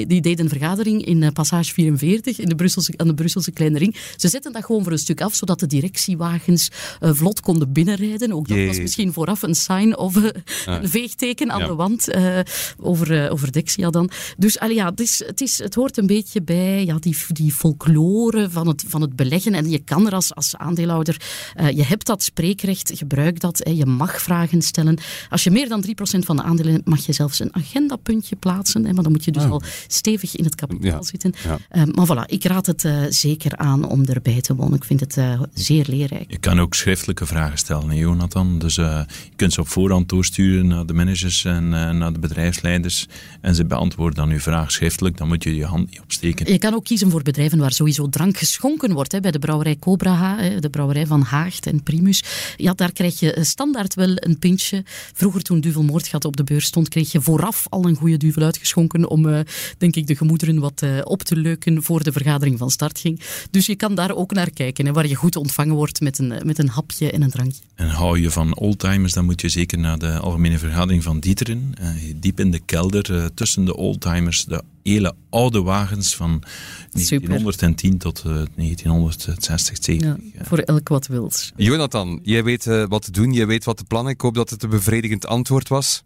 [0.08, 3.96] die deden een vergadering in Passage 44 in de Brusselse, aan de Brusselse kleine ring.
[4.16, 8.34] Ze zetten dat gewoon voor een stuk af, zodat de directiewagens vlot konden binnenrijden.
[8.34, 12.40] Ook dat was misschien vooraf een sign of een veegteken aan de wand uh,
[12.78, 14.10] over, uh, over Dexia dan.
[14.38, 17.52] Dus allee, ja, het, is, het, is, het hoort een beetje bij ja, die, die
[17.52, 19.54] folklore van het, van het beleggen.
[19.54, 21.22] En je kan er als, als aandeelhouder,
[21.60, 23.58] uh, je hebt dat spreekrecht, gebruik dat.
[23.64, 24.98] Hè, je mag vragen stellen.
[25.30, 28.86] Als je meer dan 3% van de aandelen hebt, mag je zelfs een agendapuntje plaatsen.
[28.86, 29.52] Hè, maar dan moet je dus oh.
[29.52, 31.04] al stevig in het kapitaal ja.
[31.04, 31.34] zitten.
[31.44, 31.86] Ja.
[31.86, 34.76] maar voilà, ik raad het zeker aan om erbij te wonen.
[34.76, 35.18] Ik vind het
[35.54, 36.32] zeer leerrijk.
[36.32, 38.60] Je kan ook schriftelijke vragen stellen, hè, Jonathan.
[38.60, 43.08] Dus je kunt ze op voorhand doorsturen naar de managers en naar de bedrijfsleiders.
[43.42, 45.18] En ze beantwoorden dan uw vraag schriftelijk.
[45.18, 46.52] Dan moet je je hand niet opsteken.
[46.52, 49.12] Je kan ook kiezen voor bedrijven waar sowieso drank geschonken wordt.
[49.12, 49.20] Hè.
[49.20, 52.24] Bij de brouwerij Cobra, hè, de brouwerij van Haagt en Primus.
[52.58, 54.84] Ja, daar krijg je standaard wel een pintje.
[55.14, 58.44] Vroeger toen Duvel Moordgat op de beurs stond, kreeg je vooraf al een goede duvel
[58.44, 59.40] uitgeschonken om, uh,
[59.78, 63.22] denk ik, de gemoederen wat uh, op te leuken voor de vergadering van start ging.
[63.52, 66.34] Dus je kan daar ook naar kijken, hè, waar je goed ontvangen wordt met een,
[66.44, 67.62] met een hapje en een drankje.
[67.76, 71.74] En hou je van oldtimers, dan moet je zeker naar de algemene vergadering van Dieteren.
[71.82, 76.44] Uh, diep in de kelder, uh, tussen de oldtimers, de hele oude wagens van
[76.92, 78.24] 1910 tot uh,
[78.56, 80.34] 1960, 70.
[80.34, 81.52] Ja, voor elk wat wils.
[81.56, 84.14] Jonathan, jij weet uh, wat te doen, jij weet wat te plannen.
[84.14, 86.04] Ik hoop dat het een bevredigend antwoord was.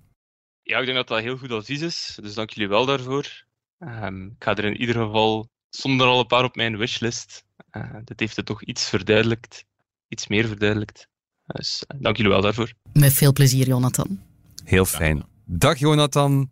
[0.62, 2.18] Ja, ik denk dat dat heel goed advies is.
[2.22, 3.46] Dus dank jullie wel daarvoor.
[3.80, 7.44] Um, ik ga er in ieder geval zonder al een paar op mijn wishlist.
[7.72, 9.66] Uh, dit heeft het toch iets verduidelijkt.
[10.08, 11.08] Iets meer verduidelijkt.
[11.48, 12.74] Dus dank jullie wel daarvoor.
[12.94, 14.20] Met veel plezier, Jonathan.
[14.64, 15.24] Heel fijn.
[15.46, 16.50] Dag Jonathan.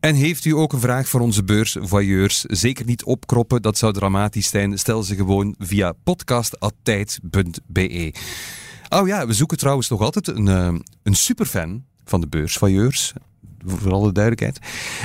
[0.00, 2.40] En heeft u ook een vraag voor onze beursvoyeurs?
[2.40, 4.78] Zeker niet opkroppen, dat zou dramatisch zijn.
[4.78, 8.14] Stel ze gewoon via podcast.tijd.be.
[8.88, 13.12] Oh ja, we zoeken trouwens nog altijd een, uh, een superfan van de beursvoyeurs
[13.66, 14.58] voor alle duidelijkheid.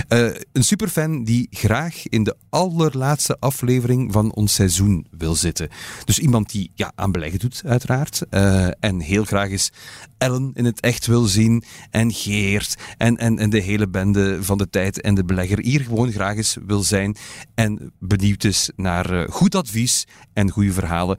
[0.09, 5.69] Uh, een superfan die graag in de allerlaatste aflevering van ons seizoen wil zitten.
[6.05, 8.21] Dus iemand die ja, aan beleggen doet, uiteraard.
[8.31, 9.71] Uh, en heel graag eens
[10.17, 11.63] Ellen in het echt wil zien.
[11.89, 12.75] En Geert.
[12.97, 15.59] En, en, en de hele bende van de tijd en de belegger.
[15.59, 17.15] Hier gewoon graag eens wil zijn.
[17.55, 21.17] En benieuwd is naar uh, goed advies en goede verhalen.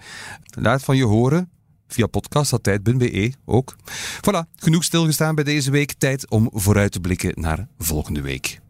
[0.59, 1.51] Laat van je horen
[1.93, 3.77] via podcast.tijd.be ook.
[4.17, 5.93] Voilà, genoeg stilgestaan bij deze week.
[5.99, 8.61] Tijd om vooruit te blikken naar volgende week.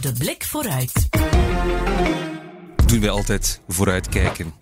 [0.00, 1.08] De blik vooruit.
[2.86, 4.52] Doen wij altijd vooruitkijken.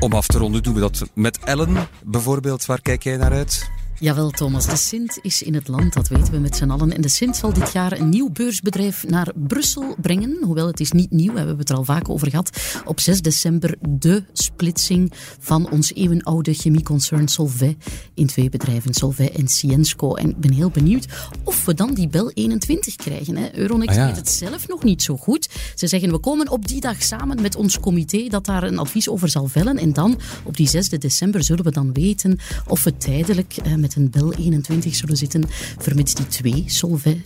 [0.00, 2.66] Om af te ronden doen we dat met Ellen bijvoorbeeld.
[2.66, 3.77] Waar kijk jij naar uit?
[4.00, 4.66] Jawel, Thomas.
[4.66, 6.92] De Sint is in het land, dat weten we met z'n allen.
[6.92, 10.38] En de Sint zal dit jaar een nieuw beursbedrijf naar Brussel brengen.
[10.42, 12.80] Hoewel het is niet nieuw, we hebben het er al vaak over gehad.
[12.84, 17.76] Op 6 december de splitsing van ons eeuwenoude chemieconcern Solvay
[18.14, 20.14] in twee bedrijven, Solvay en Ciensco.
[20.14, 21.06] En ik ben heel benieuwd
[21.44, 23.36] of we dan die bel 21 krijgen.
[23.36, 23.56] Hè.
[23.56, 25.48] Euronext ah, weet het zelf nog niet zo goed.
[25.74, 29.08] Ze zeggen, we komen op die dag samen met ons comité dat daar een advies
[29.08, 29.76] over zal vellen.
[29.78, 33.86] En dan, op die 6 december, zullen we dan weten of we tijdelijk eh, met
[33.96, 35.44] een bel 21 zullen zitten,
[35.78, 37.22] vermits die twee Solvay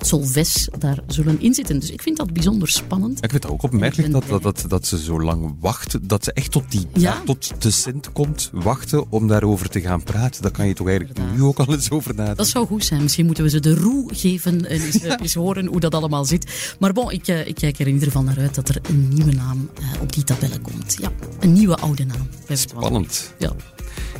[0.00, 1.80] Solves daar zullen inzitten.
[1.80, 3.24] Dus ik vind dat bijzonder spannend.
[3.24, 6.06] Ik vind het ook opmerkelijk dat, dat, dat, dat, ze zo lang wachten.
[6.06, 7.22] Dat ze echt tot die ja.
[7.24, 10.42] tot de Sint komt wachten om daarover te gaan praten.
[10.42, 12.36] Daar kan je toch eigenlijk nu ook al eens over nadenken.
[12.36, 13.02] Dat zou goed zijn.
[13.02, 15.18] Misschien moeten we ze de roe geven en eens, ja.
[15.20, 16.74] eens horen hoe dat allemaal zit.
[16.78, 19.08] Maar bon, ik, eh, ik, kijk er in ieder geval naar uit dat er een
[19.08, 20.96] nieuwe naam uh, op die tabellen komt.
[21.00, 22.28] Ja, een nieuwe oude naam.
[22.48, 23.34] Spannend.
[23.38, 23.52] Ja.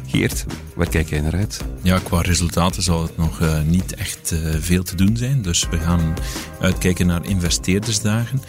[0.07, 1.65] Geert, waar kijk jij naar uit?
[1.83, 5.43] Ja, qua resultaten zal het nog uh, niet echt uh, veel te doen zijn.
[5.43, 6.15] Dus we gaan
[6.61, 8.43] uitkijken naar investeerdersdagen.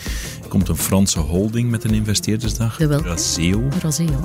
[0.44, 3.70] Er komt een Franse holding met een investeerdersdag, Raseo,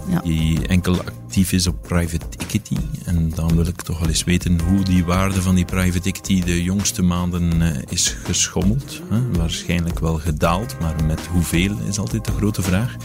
[0.09, 0.21] ja.
[0.21, 2.77] die enkel actief is op private equity.
[3.05, 6.43] En dan wil ik toch wel eens weten hoe die waarde van die private equity
[6.43, 9.01] de jongste maanden uh, is geschommeld.
[9.33, 12.97] Waarschijnlijk wel gedaald, maar met hoeveel is altijd de grote vraag.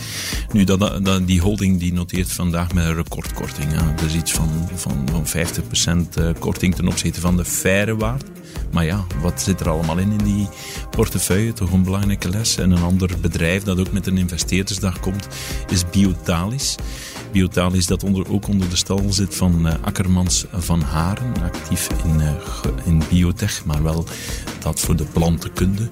[0.51, 3.71] Nu, dat, dat, die holding die noteert vandaag met een recordkorting.
[3.71, 3.93] Hè.
[3.95, 5.25] Dus iets van, van, van
[6.07, 8.25] 50% eh, korting ten opzichte van de faire waarde.
[8.71, 10.47] Maar ja, wat zit er allemaal in in die
[10.89, 11.53] portefeuille?
[11.53, 12.57] Toch een belangrijke les.
[12.57, 15.27] En een ander bedrijf dat ook met een investeerdersdag komt,
[15.69, 16.75] is Biotalis.
[17.31, 22.19] Biotalis dat onder, ook onder de stal zit van uh, Akkermans van Haren, actief in,
[22.19, 22.31] uh,
[22.85, 24.05] in biotech, maar wel
[24.59, 25.87] dat voor de plantenkunde.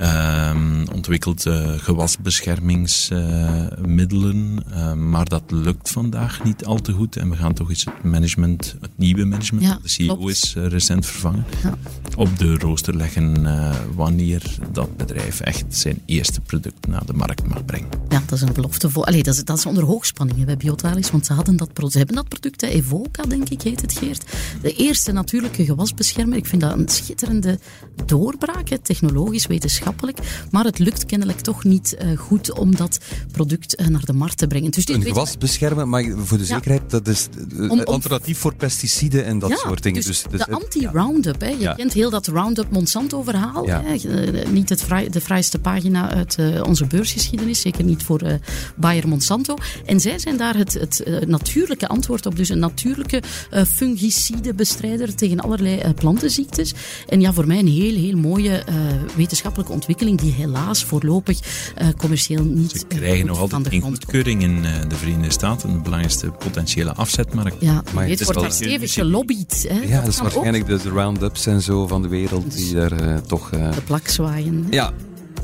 [0.00, 0.50] Uh,
[0.94, 4.62] ontwikkelt uh, gewasbeschermingsmiddelen,
[5.10, 7.16] maar dat lukt vandaag niet al te goed.
[7.16, 10.30] En we gaan toch eens het management, het nieuwe management, ja, de CEO klopt.
[10.30, 11.74] is recent vervangen, Ja.
[12.16, 13.46] op de rooster leggen
[13.94, 17.88] wanneer dat bedrijf echt zijn eerste product naar de markt mag brengen.
[18.08, 18.90] Ja, dat is een belofte.
[18.90, 21.98] Voor, allee, dat, is, dat is onder hoogspanningen bij Biotalis, want ze, hadden dat, ze
[21.98, 24.24] hebben dat product, hè, Evoca denk ik heet het Geert.
[24.62, 26.36] De eerste natuurlijke gewasbeschermer.
[26.38, 27.58] Ik vind dat een schitterende
[28.04, 30.18] doorbraak, hè, technologisch, wetenschappelijk.
[30.50, 32.98] Maar het lukt kennelijk toch niet eh, goed om dat
[33.32, 34.70] product eh, naar de markt te brengen.
[34.70, 36.54] Dus dit Een weet- gewas beschermen, maar voor de Ja.
[36.54, 40.02] zekerheid, dat is Om- om- alternatief voor pesticiden en dat ja, soort dingen.
[40.04, 41.40] Dus, dus, de anti-Roundup.
[41.40, 41.48] hè.
[41.48, 43.66] Je kent heel dat Roundup-Monsanto-verhaal.
[43.66, 43.94] Hè.
[43.94, 47.60] Eh, Niet het de fraaiste pagina uit eh, onze beursgeschiedenis.
[47.60, 48.34] Zeker niet voor eh
[48.76, 49.54] Bayer Monsanto.
[49.86, 52.36] En zij zijn daar het, het eh, natuurlijke antwoord op.
[52.36, 56.74] Dus een natuurlijke eh, fungicide-bestrijder tegen allerlei eh, plantenziektes.
[57.08, 58.74] En ja, voor mij een heel, heel mooie eh,
[59.16, 61.38] wetenschappelijke ontwikkeling die helaas voorlopig
[61.74, 65.32] eh, commercieel niet Ze krijgen goed nog altijd de geen goedkeuring in eh, de Verenigde
[65.32, 67.56] Staten, de belangrijkste potentiële afzetmarkt.
[67.60, 69.66] Ja, Maar het wordt wel- daar stevig gelobbyd.
[69.68, 69.80] Hè.
[69.80, 73.16] Ja, dat is waarschijnlijk de, de roundups en zo van de wereld die daar eh,
[73.16, 73.50] toch...
[73.52, 74.66] eh, de plak zwaaien.
[74.70, 74.92] Ja,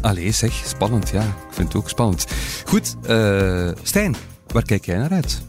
[0.01, 1.09] allee zeg, spannend.
[1.09, 2.25] Ja, ik vind het ook spannend.
[2.65, 4.15] Goed, eh Stijn,
[4.53, 5.43] waar kijk jij naar uit?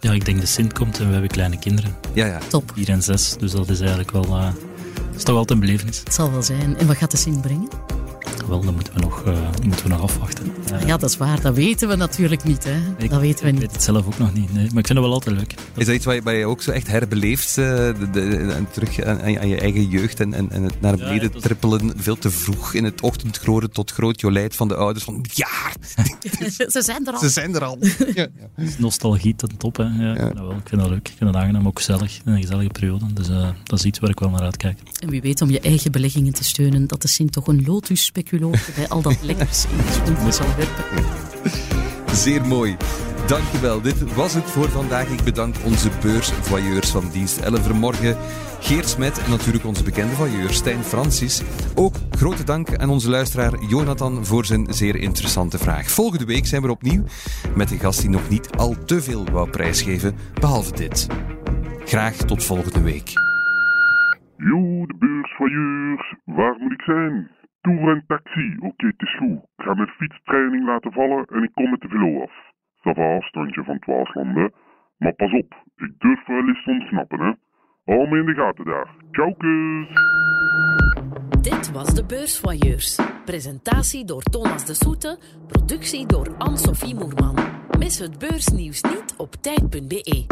[0.00, 1.96] Ja, ik denk de Sint komt en we hebben kleine kinderen.
[2.12, 2.38] Ja, ja.
[2.48, 2.72] Top.
[2.74, 4.24] 4 en 6, dus dat is eigenlijk wel...
[4.24, 4.42] eh,
[4.94, 5.98] dat is toch altijd een belevenis.
[5.98, 6.76] Het zal wel zijn.
[6.76, 7.68] En wat gaat de Sint brengen?
[8.48, 10.52] Wel, dat moeten we nog, eh, moeten we nog afwachten.
[10.72, 11.40] Eh, Ja, dat is waar.
[11.40, 12.64] Dat weten we natuurlijk niet.
[12.64, 12.76] Hè.
[12.98, 13.72] ik, dat weten we ik weet niet.
[13.72, 14.64] het zelf ook nog niet, nee.
[14.68, 15.54] maar ik vind het wel altijd leuk.
[15.76, 17.48] Is dat iets wat je, ook zo echt herbeleeft?
[17.58, 20.96] eh, de, de- en terug aan, aan je- eigen jeugd en, en, en het naar
[20.96, 24.68] beneden ja, dat is- trippelen veel te vroeg in het ochtendgloren tot groot jolijt van
[24.68, 25.48] de ouders van ja,
[26.68, 27.20] Ze zijn er al.
[27.20, 27.78] ze zijn er al.
[28.14, 28.26] Ja.
[28.78, 29.82] Nostalgie ten top, hè.
[29.84, 30.14] Ja, Ja.
[30.14, 31.08] Jawel, ik vind dat leuk.
[31.08, 32.18] Ik vind het aangenaam, ook gezellig.
[32.24, 33.12] Een gezellige periode.
[33.12, 34.78] Dus eh, dat is iets waar ik wel naar uitkijk.
[35.00, 38.09] En wie weet, om je eigen beleggingen te steunen, dat de Sint toch een lotus
[38.10, 41.04] speculoosje bij al dat lekkers in de schoenten zal werpen.
[42.12, 42.76] Zeer mooi.
[43.26, 43.80] Dankjewel.
[43.80, 45.08] Dit was het voor vandaag.
[45.08, 48.16] Ik bedank onze beursvoyeurs van dienst 11 vanmorgen.
[48.60, 51.42] Geert Smet en natuurlijk onze bekende voyeur Stijn Francis.
[51.74, 55.90] Ook grote dank aan onze luisteraar Jonathan voor zijn zeer interessante vraag.
[55.90, 57.04] Volgende week zijn we opnieuw
[57.56, 61.06] met een gast die nog niet al te veel wou prijsgeven, behalve dit.
[61.84, 63.08] Graag tot volgende week.
[64.36, 66.14] Yo, de beursvoyeurs.
[66.24, 67.38] Waar moet ik zijn?
[67.60, 68.56] Tour en taxi.
[68.60, 69.38] Oké, het is goed.
[69.56, 72.32] Ik ga mijn fietstraining laten vallen en ik kom met de velo af.
[72.74, 74.52] Ça va, afstandje van 12 landen.
[74.96, 77.32] Maar pas op, ik durf wel eens te ontsnappen, hè.
[77.84, 78.88] Hou me in de gaten daar.
[79.10, 79.88] Kus.
[81.42, 83.00] Dit was de Beursvoyeurs.
[83.24, 87.36] Presentatie door Thomas de Soete, productie door Anne-Sophie Moerman.
[87.78, 90.26] Mis het beursnieuws niet op tijd.be.